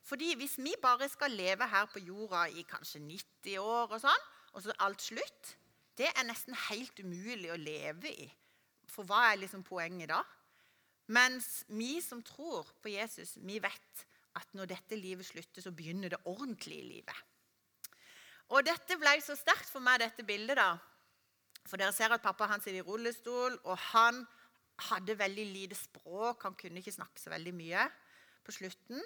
Fordi 0.08 0.34
hvis 0.40 0.56
vi 0.60 0.72
bare 0.82 1.08
skal 1.08 1.32
leve 1.36 1.68
her 1.68 1.88
på 1.92 2.00
jorda 2.00 2.46
i 2.48 2.64
kanskje 2.68 3.00
90 3.04 3.60
år, 3.60 3.92
og 3.92 4.00
sånn, 4.02 4.26
og 4.56 4.64
så 4.64 4.76
alt 4.84 5.04
slutt, 5.04 5.54
det 5.98 6.08
er 6.12 6.26
nesten 6.28 6.56
helt 6.68 7.00
umulig 7.00 7.50
å 7.52 7.60
leve 7.60 8.12
i. 8.12 8.28
For 8.88 9.04
hva 9.08 9.28
er 9.30 9.40
liksom 9.42 9.64
poenget 9.66 10.12
da? 10.12 10.22
Mens 11.12 11.62
vi 11.72 11.98
som 12.04 12.20
tror 12.24 12.68
på 12.82 12.92
Jesus, 12.92 13.36
vi 13.40 13.58
vet 13.64 14.04
at 14.36 14.52
når 14.56 14.72
dette 14.74 14.96
livet 14.96 15.26
slutter, 15.26 15.64
så 15.64 15.72
begynner 15.74 16.12
det 16.12 16.20
ordentlige 16.28 16.84
livet. 16.84 17.24
Og 18.52 18.64
dette 18.64 18.96
ble 19.00 19.16
så 19.24 19.36
sterkt 19.36 19.68
for 19.68 19.84
meg, 19.84 20.00
dette 20.00 20.24
bildet. 20.24 20.56
da, 20.56 20.76
for 21.68 21.80
dere 21.80 21.94
ser 21.94 22.14
at 22.14 22.24
pappa 22.24 22.48
hans 22.50 22.66
er 22.66 22.80
i 22.80 22.84
rullestol, 22.84 23.58
og 23.64 23.76
han 23.92 24.22
hadde 24.88 25.18
veldig 25.18 25.46
lite 25.52 25.78
språk. 25.78 26.46
Han 26.46 26.56
kunne 26.58 26.80
ikke 26.80 26.94
snakke 26.94 27.20
så 27.20 27.32
veldig 27.32 27.54
mye 27.56 27.84
på 28.46 28.54
slutten. 28.56 29.02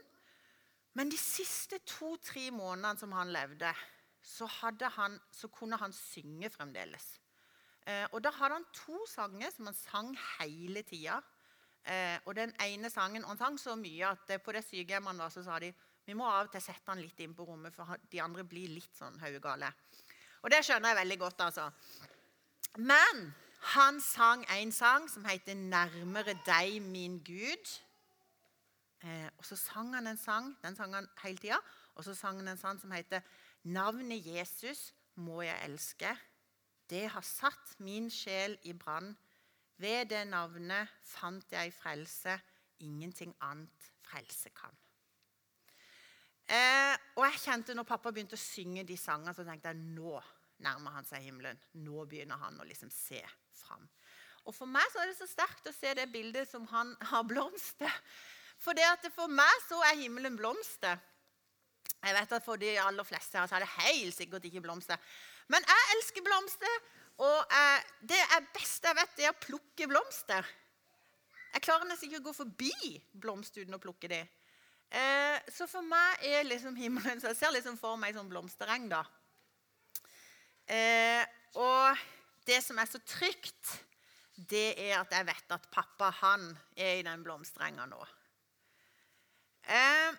Men 0.99 1.11
de 1.11 1.19
siste 1.19 1.81
to-tre 1.89 2.51
månedene 2.53 3.01
som 3.01 3.13
han 3.17 3.33
levde, 3.33 3.73
så, 4.23 4.47
han, 4.47 5.19
så, 5.33 5.49
kunne 5.49 5.79
han 5.81 5.93
synge 5.97 6.51
fremdeles. 6.53 7.07
Eh, 7.87 8.05
og 8.13 8.21
da 8.23 8.31
hadde 8.37 8.61
han 8.61 8.69
to 8.77 9.01
sanger 9.11 9.51
som 9.51 9.71
han 9.71 9.79
sang 9.79 10.13
hele 10.39 10.85
tida. 10.87 11.19
Eh, 11.83 12.19
og 12.29 12.37
den 12.39 12.53
ene 12.63 12.91
sangen, 12.91 13.25
Han 13.25 13.39
sang 13.39 13.59
så 13.59 13.75
mye 13.75 14.13
at 14.13 14.31
på 14.45 14.53
det 14.53 14.63
sykehjemmet 14.65 15.11
han 15.11 15.19
var, 15.19 15.33
så 15.35 15.43
sa 15.43 15.59
de 15.59 15.73
vi 16.05 16.15
må 16.15 16.27
av 16.27 16.47
og 16.47 16.53
til 16.53 16.63
sette 16.63 16.91
han 16.91 17.01
litt 17.03 17.19
inn 17.23 17.35
på 17.35 17.45
rommet, 17.47 17.75
for 17.75 17.97
de 18.11 18.21
andre 18.21 18.45
blir 18.45 18.71
litt 18.75 18.95
sånn 18.95 19.19
haugale. 19.23 19.71
Og 20.43 20.51
det 20.51 20.65
skjønner 20.67 20.91
jeg 20.91 20.99
veldig 20.99 21.19
godt. 21.19 21.41
altså. 21.47 21.69
Men 22.77 23.35
han 23.61 24.01
sang 24.01 24.45
en 24.51 24.73
sang 24.73 25.11
som 25.11 25.25
heter 25.25 25.55
'Nærmere 25.55 26.39
deg, 26.47 26.83
min 26.83 27.25
Gud'. 27.29 27.81
Eh, 29.03 29.29
og 29.39 29.45
så 29.45 29.57
sang 29.57 29.95
han 29.95 30.07
en 30.07 30.17
sang 30.17 30.57
den 30.63 30.77
sang 30.77 30.95
han 30.95 31.09
hele 31.23 31.39
tida, 31.39 31.59
og 31.95 32.05
så 32.05 32.15
sang 32.15 32.37
han 32.37 32.49
en 32.49 32.59
sang 32.59 32.81
som 32.81 32.91
heter 32.91 33.21
'Navnet 33.65 34.27
Jesus 34.27 34.95
må 35.15 35.43
jeg 35.43 35.61
elske'. 35.65 36.17
Det 36.91 37.09
har 37.09 37.21
satt 37.21 37.81
min 37.81 38.11
sjel 38.11 38.59
i 38.63 38.73
brann. 38.73 39.17
Ved 39.77 40.07
det 40.07 40.27
navnet 40.27 40.89
fant 41.05 41.53
jeg 41.53 41.73
frelse. 41.73 42.41
Ingenting 42.79 43.37
annet 43.41 43.93
frelse 44.03 44.49
kan. 44.49 44.77
Eh, 46.49 46.97
og 47.17 47.25
jeg 47.25 47.41
kjente 47.41 47.75
når 47.75 47.83
pappa 47.83 48.11
begynte 48.11 48.37
å 48.37 48.37
synge 48.37 48.85
de 48.85 48.97
sangene, 48.97 49.35
så 49.35 49.45
tenkte 49.45 49.69
jeg 49.69 49.77
nå 49.77 50.23
nærmer 50.65 50.97
han 50.97 51.09
seg 51.09 51.25
himmelen. 51.27 51.59
Nå 51.85 52.05
begynner 52.11 52.41
han 52.41 52.61
å 52.61 52.67
liksom 52.69 52.91
se 52.95 53.21
fram. 53.63 53.85
Og 54.47 54.55
For 54.57 54.67
meg 54.67 54.87
så 54.91 55.03
er 55.03 55.11
det 55.11 55.19
så 55.21 55.29
sterkt 55.31 55.69
å 55.71 55.75
se 55.75 55.93
det 55.99 56.09
bildet 56.13 56.51
som 56.51 56.67
han 56.73 56.95
har 57.13 57.27
blomster. 57.29 58.01
For 58.63 58.79
det 58.79 58.87
at 58.87 59.07
for 59.15 59.31
meg 59.31 59.53
så 59.67 59.81
er 59.89 60.01
himmelen 60.01 60.39
blomster. 60.39 61.01
Jeg 62.03 62.17
vet 62.17 62.35
at 62.35 62.47
For 62.47 62.59
de 62.59 62.75
aller 62.83 63.07
fleste 63.07 63.39
her 63.39 63.51
så 63.51 63.59
er 63.59 63.65
det 63.67 63.77
helt 63.77 64.17
sikkert 64.17 64.47
ikke 64.49 64.65
blomster. 64.65 64.99
Men 65.51 65.65
jeg 65.67 65.95
elsker 65.97 66.25
blomster, 66.27 66.77
og 67.23 67.55
eh, 67.55 67.89
det 68.09 68.19
er 68.19 68.51
beste 68.55 68.89
jeg 68.89 68.99
vet, 68.99 69.17
det 69.19 69.27
er 69.27 69.35
å 69.35 69.43
plukke 69.43 69.89
blomster. 69.91 70.47
Jeg 71.53 71.65
klarer 71.67 71.85
nesten 71.87 72.09
ikke 72.09 72.23
å 72.23 72.29
gå 72.31 72.35
forbi 72.37 72.73
blomster 73.13 73.67
uten 73.67 73.77
å 73.77 73.83
plukke 73.83 74.09
dem. 74.11 74.31
Eh, 74.93 75.39
så 75.53 75.67
for 75.69 75.85
meg 75.85 76.25
er 76.29 76.45
liksom 76.45 76.77
himmelen 76.77 77.21
så 77.21 77.31
Jeg 77.31 77.39
ser 77.39 77.53
liksom 77.55 77.79
for 77.81 77.97
meg 78.01 78.17
sånn 78.17 78.29
blomstereng. 78.29 78.89
da. 78.89 79.03
Eh, 80.71 81.23
og 81.59 81.99
det 82.47 82.61
som 82.65 82.79
er 82.79 82.89
så 82.91 83.01
trygt, 83.07 83.73
det 84.51 84.73
er 84.81 84.99
at 85.01 85.13
jeg 85.13 85.27
vet 85.29 85.55
at 85.55 85.71
pappa 85.73 86.11
han 86.23 86.47
er 86.77 87.01
i 87.01 87.07
den 87.07 87.25
blomsterenga 87.25 87.87
nå. 87.91 88.01
Eh, 89.69 90.15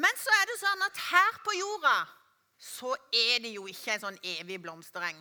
men 0.00 0.16
så 0.18 0.32
er 0.38 0.48
det 0.48 0.58
sånn 0.60 0.86
at 0.86 1.02
her 1.10 1.42
på 1.44 1.54
jorda 1.58 1.98
så 2.60 2.92
er 3.14 3.40
det 3.44 3.54
jo 3.54 3.66
ikke 3.70 3.94
en 3.94 4.02
sånn 4.02 4.18
evig 4.36 4.58
blomstereng. 4.62 5.18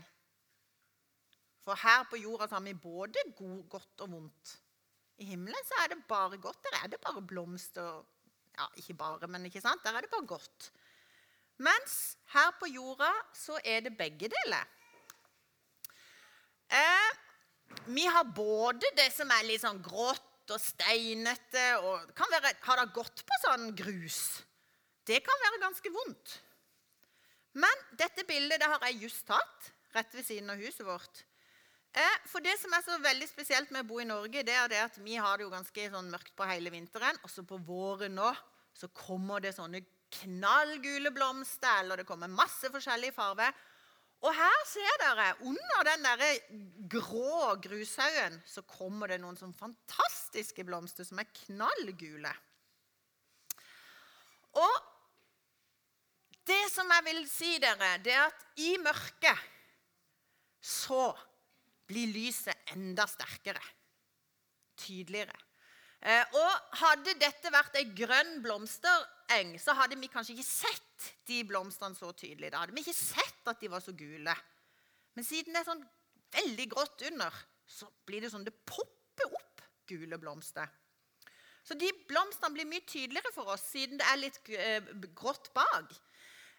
For 1.64 1.78
her 1.80 2.06
på 2.10 2.20
jorda 2.20 2.48
så 2.50 2.58
har 2.58 2.66
vi 2.66 2.74
både 2.76 3.24
god, 3.38 3.62
godt 3.72 4.04
og 4.06 4.12
vondt. 4.16 4.56
I 5.20 5.28
himmelen 5.32 5.68
så 5.68 5.84
er 5.84 5.94
det 5.94 6.04
bare 6.10 6.40
godt. 6.42 6.62
Der 6.66 6.78
er 6.84 6.92
det 6.92 7.00
bare 7.04 7.22
blomster. 7.22 8.04
Ja, 8.58 8.68
ikke 8.80 8.96
bare, 9.00 9.28
men 9.32 9.46
ikke 9.48 9.62
sant? 9.64 9.84
der 9.84 9.96
er 9.96 10.04
det 10.04 10.12
bare 10.12 10.28
godt. 10.28 10.72
Mens 11.60 11.96
her 12.34 12.54
på 12.60 12.70
jorda 12.72 13.10
så 13.36 13.58
er 13.68 13.84
det 13.86 13.98
begge 14.00 14.30
deler. 14.32 14.68
Eh, 16.70 17.10
vi 17.90 18.06
har 18.06 18.28
både 18.36 18.92
det 18.98 19.10
som 19.12 19.32
er 19.34 19.48
litt 19.48 19.64
sånn 19.64 19.82
grått 19.84 20.54
og 20.54 20.62
steinete 20.62 21.66
og 21.84 22.12
kan 22.18 22.30
være, 22.32 22.54
Har 22.66 22.80
det 22.80 22.94
gått 22.94 23.26
på 23.26 23.42
sånn 23.46 23.74
grus? 23.76 24.42
Det 25.06 25.20
kan 25.26 25.42
være 25.46 25.62
ganske 25.66 25.92
vondt. 25.94 26.38
Men 27.54 27.84
dette 27.98 28.26
bildet 28.30 28.62
det 28.62 28.70
har 28.70 28.86
jeg 28.88 29.04
just 29.08 29.26
tatt 29.28 29.72
rett 29.96 30.14
ved 30.14 30.26
siden 30.26 30.54
av 30.54 30.62
huset 30.62 30.86
vårt. 30.86 31.24
Eh, 31.92 32.18
for 32.30 32.46
det 32.46 32.54
som 32.62 32.74
er 32.78 32.84
så 32.86 33.00
veldig 33.02 33.28
spesielt 33.28 33.72
med 33.74 33.84
å 33.84 33.90
bo 33.90 34.00
i 34.02 34.08
Norge, 34.08 34.44
det 34.46 34.54
er 34.54 34.70
det 34.70 34.82
at 34.84 35.00
vi 35.02 35.18
har 35.18 35.38
det 35.38 35.48
jo 35.48 35.54
ganske 35.54 35.88
sånn 35.90 36.12
mørkt 36.14 36.36
på 36.38 36.46
hele 36.46 36.70
vinteren. 36.74 37.18
Og 37.26 37.34
så 37.34 37.44
på 37.44 37.58
våren 37.66 38.14
nå 38.16 38.30
så 38.78 38.92
kommer 38.94 39.42
det 39.42 39.56
sånne 39.58 39.82
knallgule 40.10 41.12
blomster, 41.16 41.82
eller 41.82 42.02
det 42.02 42.08
kommer 42.10 42.32
masse 42.32 42.72
forskjellige 42.74 43.16
farger. 43.16 43.54
Og 44.20 44.36
her 44.36 44.64
ser 44.68 44.98
dere, 45.00 45.30
under 45.48 45.86
den 45.88 46.04
der 46.04 46.24
grå 46.92 47.56
grushaugen, 47.64 48.36
så 48.46 48.66
kommer 48.68 49.14
det 49.14 49.22
noen 49.22 49.38
sånn 49.40 49.56
fantastiske 49.56 50.66
blomster 50.68 51.08
som 51.08 51.22
er 51.22 51.30
knallgule. 51.46 52.34
Og 54.60 54.76
det 56.50 56.66
som 56.74 56.90
jeg 56.98 57.06
vil 57.08 57.24
si 57.30 57.56
dere, 57.62 57.94
det 58.04 58.16
er 58.16 58.26
at 58.26 58.46
i 58.60 58.74
mørket 58.82 59.48
så 60.60 61.14
blir 61.90 62.12
lyset 62.12 62.74
enda 62.76 63.06
sterkere. 63.10 63.62
Tydeligere. 64.80 65.38
Eh, 66.00 66.24
og 66.36 66.76
hadde 66.80 67.16
dette 67.20 67.52
vært 67.52 67.76
ei 67.80 67.88
grønn 67.96 68.40
blomstereng, 69.30 69.60
så 69.60 69.74
hadde 69.74 70.00
vi 70.00 70.08
kanskje 70.08 70.34
ikke 70.34 70.44
sett 70.44 71.14
de 71.28 71.44
blomstene 71.44 71.96
så 71.96 72.12
tydelig. 72.12 72.52
Da 72.52 72.60
hadde 72.60 72.74
vi 72.74 72.82
ikke 72.82 72.94
sett 72.94 73.48
at 73.48 73.60
de 73.62 73.70
var 73.70 73.82
så 73.82 73.92
gule. 73.94 74.36
Men 75.16 75.24
siden 75.24 75.54
det 75.54 75.62
er 75.62 75.70
sånn 75.70 75.86
veldig 76.34 76.68
grått 76.70 77.02
under, 77.10 77.34
så 77.66 77.90
blir 78.06 78.22
det 78.22 78.32
sånn 78.32 78.46
det 78.46 78.54
popper 78.66 79.30
opp 79.30 79.62
gule 79.88 80.18
blomster. 80.18 80.68
Så 81.64 81.76
de 81.78 81.90
blomstene 82.08 82.54
blir 82.54 82.66
mye 82.66 82.86
tydeligere 82.88 83.32
for 83.34 83.54
oss 83.54 83.62
siden 83.70 84.00
det 84.00 84.06
er 84.08 84.18
litt 84.18 84.40
eh, 84.50 84.82
grått 85.14 85.52
bak. 85.54 85.94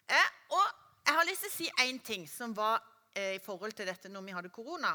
Eh, 0.07 0.29
og 0.51 0.67
jeg 1.05 1.15
har 1.17 1.27
lyst 1.27 1.43
til 1.43 1.51
å 1.51 1.55
si 1.57 1.69
én 1.83 1.99
ting 1.99 2.27
som 2.27 2.53
var 2.55 2.81
i 3.11 3.41
forhold 3.43 3.73
til 3.75 3.89
dette 3.89 4.07
når 4.07 4.23
vi 4.23 4.31
hadde 4.31 4.49
korona 4.55 4.93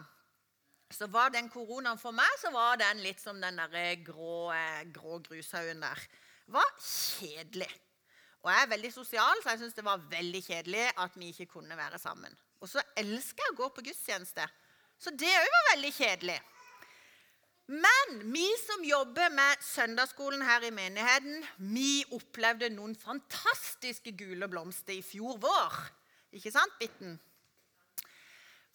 så 0.89 1.05
var 1.13 1.33
den 1.35 1.51
koronaen 1.53 1.99
for 1.99 2.15
meg 2.17 2.31
så 2.41 2.49
var 2.55 2.79
den 2.81 3.03
litt 3.05 3.21
som 3.21 3.41
den 3.43 3.59
der 3.59 3.99
grå, 4.07 4.55
grå 4.95 5.19
grushaugen 5.27 5.83
der. 5.83 6.05
Var 6.47 6.73
kjedelig. 6.79 7.71
Og 8.45 8.53
jeg 8.53 8.63
er 8.63 8.71
veldig 8.71 8.93
sosial, 8.95 9.41
så 9.43 9.53
jeg 9.55 9.65
syns 9.65 9.75
det 9.75 9.85
var 9.87 10.05
veldig 10.11 10.43
kjedelig 10.47 10.85
at 11.03 11.17
vi 11.19 11.33
ikke 11.33 11.49
kunne 11.57 11.79
være 11.79 11.99
sammen. 11.99 12.35
Og 12.63 12.71
så 12.71 12.83
elsker 12.97 13.43
jeg 13.43 13.55
å 13.55 13.59
gå 13.59 13.71
på 13.75 13.83
gudstjeneste, 13.89 14.45
så 15.03 15.13
det 15.13 15.33
òg 15.35 15.49
var 15.53 15.67
veldig 15.73 15.91
kjedelig. 15.97 16.37
Men 17.67 18.13
vi 18.31 18.47
som 18.63 18.85
jobber 18.87 19.33
med 19.35 19.63
søndagsskolen 19.67 20.45
her 20.47 20.63
i 20.69 20.71
menigheten, 20.71 21.43
vi 21.59 22.05
opplevde 22.15 22.71
noen 22.71 22.95
fantastiske 22.95 24.15
gule 24.15 24.47
blomster 24.49 24.95
i 24.95 25.03
fjor 25.03 25.41
vår. 25.43 25.81
Ikke 26.39 26.55
sant, 26.55 26.79
Bitten? 26.79 27.19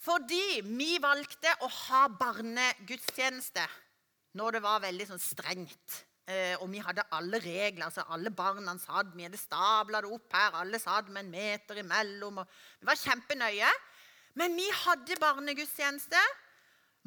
Fordi 0.01 0.59
vi 0.65 0.97
valgte 0.99 1.55
å 1.63 1.69
ha 1.71 2.05
barnegudstjeneste 2.19 3.63
når 4.35 4.57
det 4.57 4.63
var 4.65 4.83
veldig 4.83 5.07
sånn 5.13 5.23
strengt. 5.23 6.01
Eh, 6.29 6.53
og 6.61 6.69
vi 6.69 6.81
hadde 6.83 7.07
alle 7.17 7.39
regler. 7.41 7.85
altså 7.87 8.05
Alle 8.13 8.31
barna 8.31 8.75
satt, 8.79 9.15
vi 9.15 9.25
hadde 9.25 9.39
stabla 9.39 10.01
det 10.03 10.11
opp 10.11 10.33
her. 10.37 10.59
Alle 10.61 10.79
satt 10.79 11.09
med 11.09 11.25
en 11.25 11.31
meter 11.33 11.81
imellom. 11.81 12.43
Vi 12.79 12.89
var 12.89 12.99
kjempenøye. 12.99 13.71
Men 14.39 14.55
vi 14.55 14.67
hadde 14.85 15.19
barnegudstjeneste. 15.19 16.21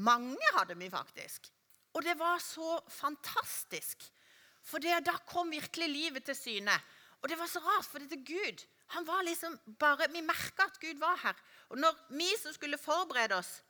Mange 0.04 0.52
hadde 0.58 0.76
vi 0.78 0.90
faktisk. 0.90 1.48
Og 1.94 2.02
det 2.02 2.18
var 2.18 2.38
så 2.42 2.80
fantastisk. 2.90 4.02
For 4.64 4.82
det, 4.82 5.04
da 5.06 5.14
kom 5.28 5.52
virkelig 5.52 5.88
livet 5.88 6.24
til 6.26 6.36
syne. 6.36 6.74
Og 7.22 7.28
det 7.30 7.38
var 7.38 7.48
så 7.48 7.62
rart, 7.64 7.86
for 7.88 8.02
dette 8.02 8.20
Gud 8.26 8.64
han 8.92 9.06
var 9.08 9.22
liksom 9.24 9.56
bare, 9.80 10.10
Vi 10.12 10.20
merka 10.22 10.66
at 10.68 10.80
Gud 10.80 10.98
var 11.00 11.16
her. 11.22 11.34
Og 11.72 11.78
når 11.78 11.96
vi 12.10 12.28
som 12.36 12.52
skulle 12.52 12.78
forberede 12.78 13.34
oss, 13.34 13.62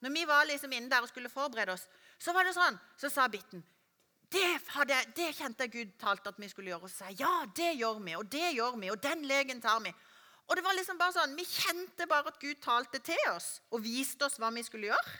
når 0.00 0.10
vi 0.10 0.24
var 0.26 0.44
liksom 0.46 0.72
inne 0.72 0.88
der 0.90 1.02
og 1.02 1.08
skulle 1.08 1.28
forberede 1.28 1.72
oss, 1.72 1.88
så 2.18 2.32
var 2.32 2.46
det 2.46 2.54
sånn, 2.54 2.78
så 2.96 3.10
sa 3.10 3.26
Bitten 3.28 3.64
det, 4.30 4.60
hadde, 4.76 4.98
det 5.16 5.32
kjente 5.34 5.66
Gud 5.72 5.96
talte 5.98 6.30
at 6.30 6.38
vi 6.38 6.48
skulle 6.50 6.70
gjøre. 6.70 6.86
Og 6.86 6.92
så 6.92 7.04
sa 7.04 7.14
ja, 7.18 7.32
det 7.56 7.72
gjør 7.80 7.98
vi, 8.04 8.14
og 8.18 8.28
det 8.30 8.52
gjør 8.54 8.78
vi, 8.78 8.90
og 8.92 9.02
den 9.02 9.24
legen 9.26 9.62
tar 9.62 9.82
vi. 9.84 9.92
Og 10.50 10.58
det 10.58 10.64
var 10.66 10.74
liksom 10.74 10.98
bare 10.98 11.14
sånn, 11.14 11.34
Vi 11.38 11.46
kjente 11.46 12.06
bare 12.10 12.32
at 12.32 12.38
Gud 12.42 12.58
talte 12.62 12.98
til 13.06 13.20
oss 13.30 13.60
og 13.70 13.84
viste 13.84 14.26
oss 14.26 14.38
hva 14.42 14.50
vi 14.54 14.64
skulle 14.66 14.90
gjøre. 14.90 15.18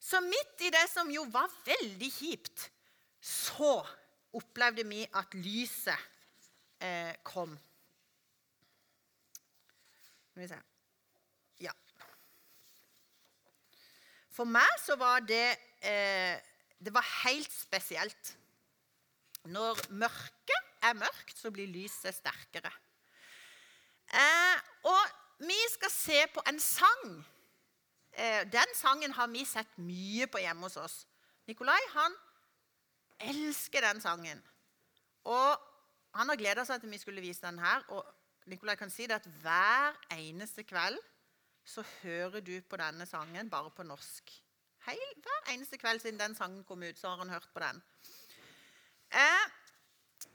Så 0.00 0.22
midt 0.24 0.64
i 0.64 0.70
det 0.72 0.86
som 0.88 1.10
jo 1.12 1.26
var 1.28 1.50
veldig 1.66 2.08
kjipt, 2.08 2.70
så 3.20 3.74
opplevde 4.32 4.86
vi 4.88 5.02
at 5.04 5.34
lyset 5.36 6.08
eh, 6.80 7.12
kom. 7.22 7.52
Skal 10.30 10.44
vi 10.44 10.48
se 10.48 10.60
Ja. 11.60 11.74
For 14.32 14.48
meg 14.48 14.72
så 14.80 14.96
var 14.96 15.20
det 15.20 15.58
eh, 15.84 16.40
Det 16.80 16.92
var 16.94 17.04
helt 17.24 17.52
spesielt. 17.52 18.36
Når 19.44 19.78
mørket 19.92 20.70
er 20.82 20.96
mørkt, 20.96 21.36
så 21.36 21.50
blir 21.52 21.68
lyset 21.68 22.16
sterkere. 22.16 22.72
Eh, 24.10 24.56
og 24.88 25.46
vi 25.46 25.58
skal 25.74 25.92
se 25.92 26.18
på 26.34 26.42
en 26.48 26.60
sang. 26.60 27.24
Eh, 28.12 28.42
den 28.52 28.74
sangen 28.74 29.12
har 29.12 29.28
vi 29.32 29.44
sett 29.44 29.78
mye 29.78 30.26
på 30.26 30.40
hjemme 30.42 30.66
hos 30.68 30.76
oss. 30.80 30.96
Nikolai 31.48 31.78
han 31.94 32.16
elsker 33.30 33.84
den 33.84 34.00
sangen. 34.00 34.40
Og 35.24 35.60
han 36.16 36.32
har 36.32 36.40
gleda 36.40 36.64
seg 36.66 36.80
til 36.80 36.92
vi 36.92 37.00
skulle 37.00 37.24
vise 37.24 37.44
den 37.44 37.60
her. 37.60 37.84
og 37.88 38.04
Nikolai 38.46 38.74
kan 38.74 38.90
si 38.90 39.06
det 39.06 39.20
at 39.20 39.28
hver 39.42 39.96
eneste 40.16 40.64
kveld 40.64 40.98
så 41.64 41.84
hører 42.02 42.40
du 42.40 42.56
på 42.66 42.76
denne 42.80 43.06
sangen 43.06 43.50
bare 43.50 43.70
på 43.70 43.84
norsk. 43.86 44.32
Heil, 44.86 45.12
hver 45.24 45.52
eneste 45.52 45.78
kveld 45.80 46.02
siden 46.02 46.20
den 46.20 46.34
sangen 46.34 46.64
kom 46.64 46.82
ut, 46.82 46.98
så 46.98 47.12
har 47.12 47.20
han 47.20 47.32
hørt 47.32 47.48
på 47.52 47.60
den. 47.60 47.82
Eh, 49.12 49.46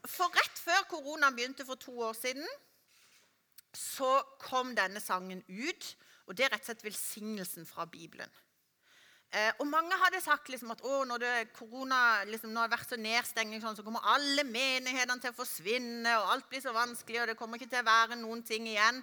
for 0.06 0.30
rett 0.34 0.58
før 0.62 0.86
koronaen 0.90 1.34
begynte 1.34 1.66
for 1.66 1.80
to 1.80 1.94
år 2.06 2.14
siden, 2.14 2.46
så 3.76 4.20
kom 4.40 4.74
denne 4.76 5.00
sangen 5.02 5.42
ut. 5.48 5.96
Og 6.26 6.36
det 6.36 6.46
er 6.46 6.52
rett 6.54 6.64
og 6.64 6.70
slett 6.70 6.84
velsignelsen 6.84 7.66
fra 7.68 7.86
Bibelen. 7.90 8.30
Eh, 9.34 9.52
og 9.58 9.66
Mange 9.66 9.98
hadde 10.00 10.20
sagt 10.22 10.48
liksom 10.48 10.70
at 10.70 10.82
når 10.82 11.18
det 11.22 11.52
korona 11.54 12.24
liksom, 12.24 12.52
nå 12.54 12.62
har 12.62 12.70
vært 12.70 12.90
så 12.90 12.98
nedstengning, 12.98 13.60
sånn, 13.62 13.76
så 13.76 13.84
kommer 13.86 14.06
alle 14.14 14.46
menighetene 14.46 15.20
til 15.22 15.34
å 15.34 15.38
forsvinne, 15.38 16.12
og 16.20 16.30
alt 16.34 16.48
blir 16.50 16.62
så 16.62 16.74
vanskelig, 16.74 17.20
og 17.22 17.32
det 17.32 17.38
kommer 17.38 17.58
ikke 17.58 17.74
til 17.74 17.82
å 17.82 17.90
være 17.90 18.20
noen 18.22 18.44
ting 18.46 18.70
igjen. 18.70 19.02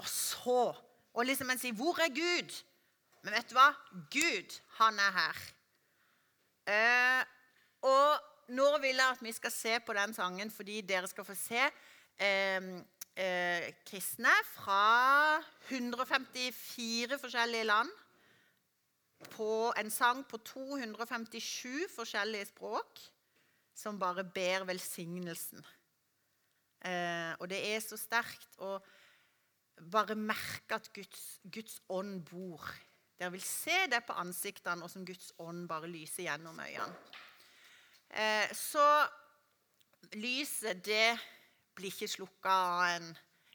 Og 0.00 0.08
så 0.08 0.64
og 1.12 1.26
liksom 1.28 1.50
en 1.50 1.58
sier 1.58 1.72
'Hvor 1.72 1.98
er 2.00 2.08
Gud?' 2.08 2.62
Men 3.22 3.36
vet 3.36 3.50
du 3.50 3.56
hva? 3.56 3.68
Gud, 4.10 4.56
han 4.78 4.98
er 4.98 5.14
her. 5.14 5.42
Eh, 6.72 7.22
og 7.86 8.54
nå 8.54 8.68
vil 8.82 8.98
jeg 8.98 9.14
at 9.16 9.22
vi 9.22 9.32
skal 9.34 9.54
se 9.54 9.78
på 9.82 9.94
den 9.96 10.14
sangen 10.14 10.50
fordi 10.54 10.80
dere 10.86 11.08
skal 11.10 11.26
få 11.26 11.34
se 11.38 11.62
eh, 11.62 12.68
eh, 13.16 13.68
kristne 13.86 14.34
fra 14.52 15.38
154 15.68 17.18
forskjellige 17.22 17.66
land 17.70 17.90
på 19.30 19.70
en 19.78 19.90
sang 19.90 20.24
på 20.26 20.38
257 20.42 21.86
forskjellige 21.94 22.50
språk 22.50 23.02
som 23.74 23.98
bare 23.98 24.24
ber 24.24 24.66
velsignelsen. 24.68 25.62
Eh, 26.82 27.32
og 27.38 27.48
det 27.50 27.60
er 27.70 27.78
så 27.80 27.96
sterkt 27.96 28.58
å 28.58 28.76
bare 29.92 30.16
merke 30.18 30.76
at 30.76 30.90
Guds, 30.94 31.38
Guds 31.46 31.78
ånd 31.88 32.24
bor. 32.28 32.66
Dere 33.22 33.36
vil 33.36 33.44
se 33.46 33.76
det 33.86 34.00
på 34.02 34.16
ansiktene, 34.18 34.82
og 34.82 34.90
som 34.90 35.04
Guds 35.06 35.28
ånd 35.38 35.68
bare 35.70 35.86
lyser 35.86 36.24
gjennom 36.24 36.56
øynene. 36.58 36.96
Eh, 38.10 38.50
så 38.50 38.86
lyset, 40.18 40.80
det 40.82 41.12
blir 41.78 41.94
ikke 41.94 42.08
slukka 42.10 42.50
av 42.50 42.80
en 42.96 43.06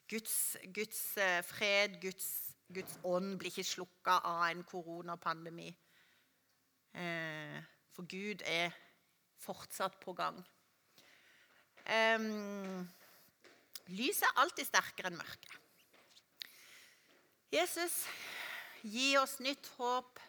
Guds, 0.08 0.56
Guds 0.72 1.02
eh, 1.20 1.42
fred, 1.44 1.98
Guds, 2.00 2.30
Guds, 2.72 2.96
ånd 3.04 3.36
blir 3.36 3.52
ikke 3.52 3.66
slukka 3.74 4.16
av 4.30 4.46
en 4.46 4.64
koronapandemi. 4.64 5.68
Eh, 6.96 7.60
for 7.92 8.08
Gud 8.08 8.40
er 8.48 8.72
fortsatt 9.44 10.00
på 10.00 10.16
gang. 10.16 10.40
Eh, 11.84 12.24
lyset 13.92 14.30
er 14.32 14.40
alltid 14.46 14.72
sterkere 14.72 15.12
enn 15.12 15.20
mørket. 15.20 15.60
Jesus, 17.52 18.06
gi 18.82 19.16
oss 19.18 19.38
nytt 19.44 19.66
håp. 19.78 20.20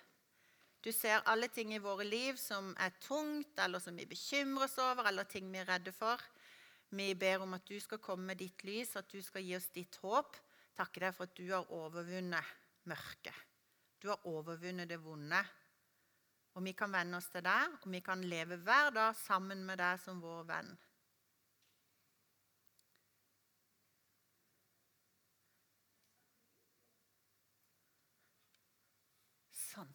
Du 0.82 0.92
ser 0.96 1.26
alle 1.28 1.50
ting 1.52 1.74
i 1.76 1.82
våre 1.84 2.06
liv 2.08 2.38
som 2.40 2.72
er 2.80 2.94
tungt, 3.04 3.58
eller 3.60 3.84
som 3.84 3.98
vi 4.00 4.08
bekymrer 4.08 4.70
oss 4.70 4.78
over, 4.80 5.10
eller 5.10 5.28
ting 5.28 5.50
vi 5.52 5.60
er 5.60 5.68
redde 5.68 5.92
for. 5.92 6.22
Vi 6.90 7.12
ber 7.20 7.44
om 7.44 7.54
at 7.54 7.68
du 7.68 7.76
skal 7.84 8.02
komme 8.02 8.32
med 8.32 8.40
ditt 8.40 8.64
lys, 8.66 8.96
at 8.98 9.10
du 9.12 9.20
skal 9.22 9.44
gi 9.46 9.58
oss 9.58 9.70
ditt 9.76 10.00
håp. 10.02 10.40
Takke 10.80 11.04
deg 11.04 11.16
for 11.16 11.28
at 11.28 11.36
du 11.38 11.50
har 11.52 11.68
overvunnet 11.76 12.56
mørket. 12.90 13.36
Du 14.00 14.08
har 14.10 14.24
overvunnet 14.32 14.90
det 14.90 15.02
vonde. 15.04 15.42
Og 16.56 16.64
vi 16.66 16.74
kan 16.74 16.92
venne 16.92 17.20
oss 17.20 17.30
til 17.30 17.44
deg, 17.46 17.76
og 17.84 17.92
vi 17.92 18.02
kan 18.02 18.24
leve 18.26 18.58
hver 18.64 18.90
dag 18.96 19.18
sammen 19.20 19.62
med 19.68 19.78
deg 19.84 20.00
som 20.02 20.24
vår 20.24 20.48
venn. 20.48 20.72
Sånn. 29.70 29.90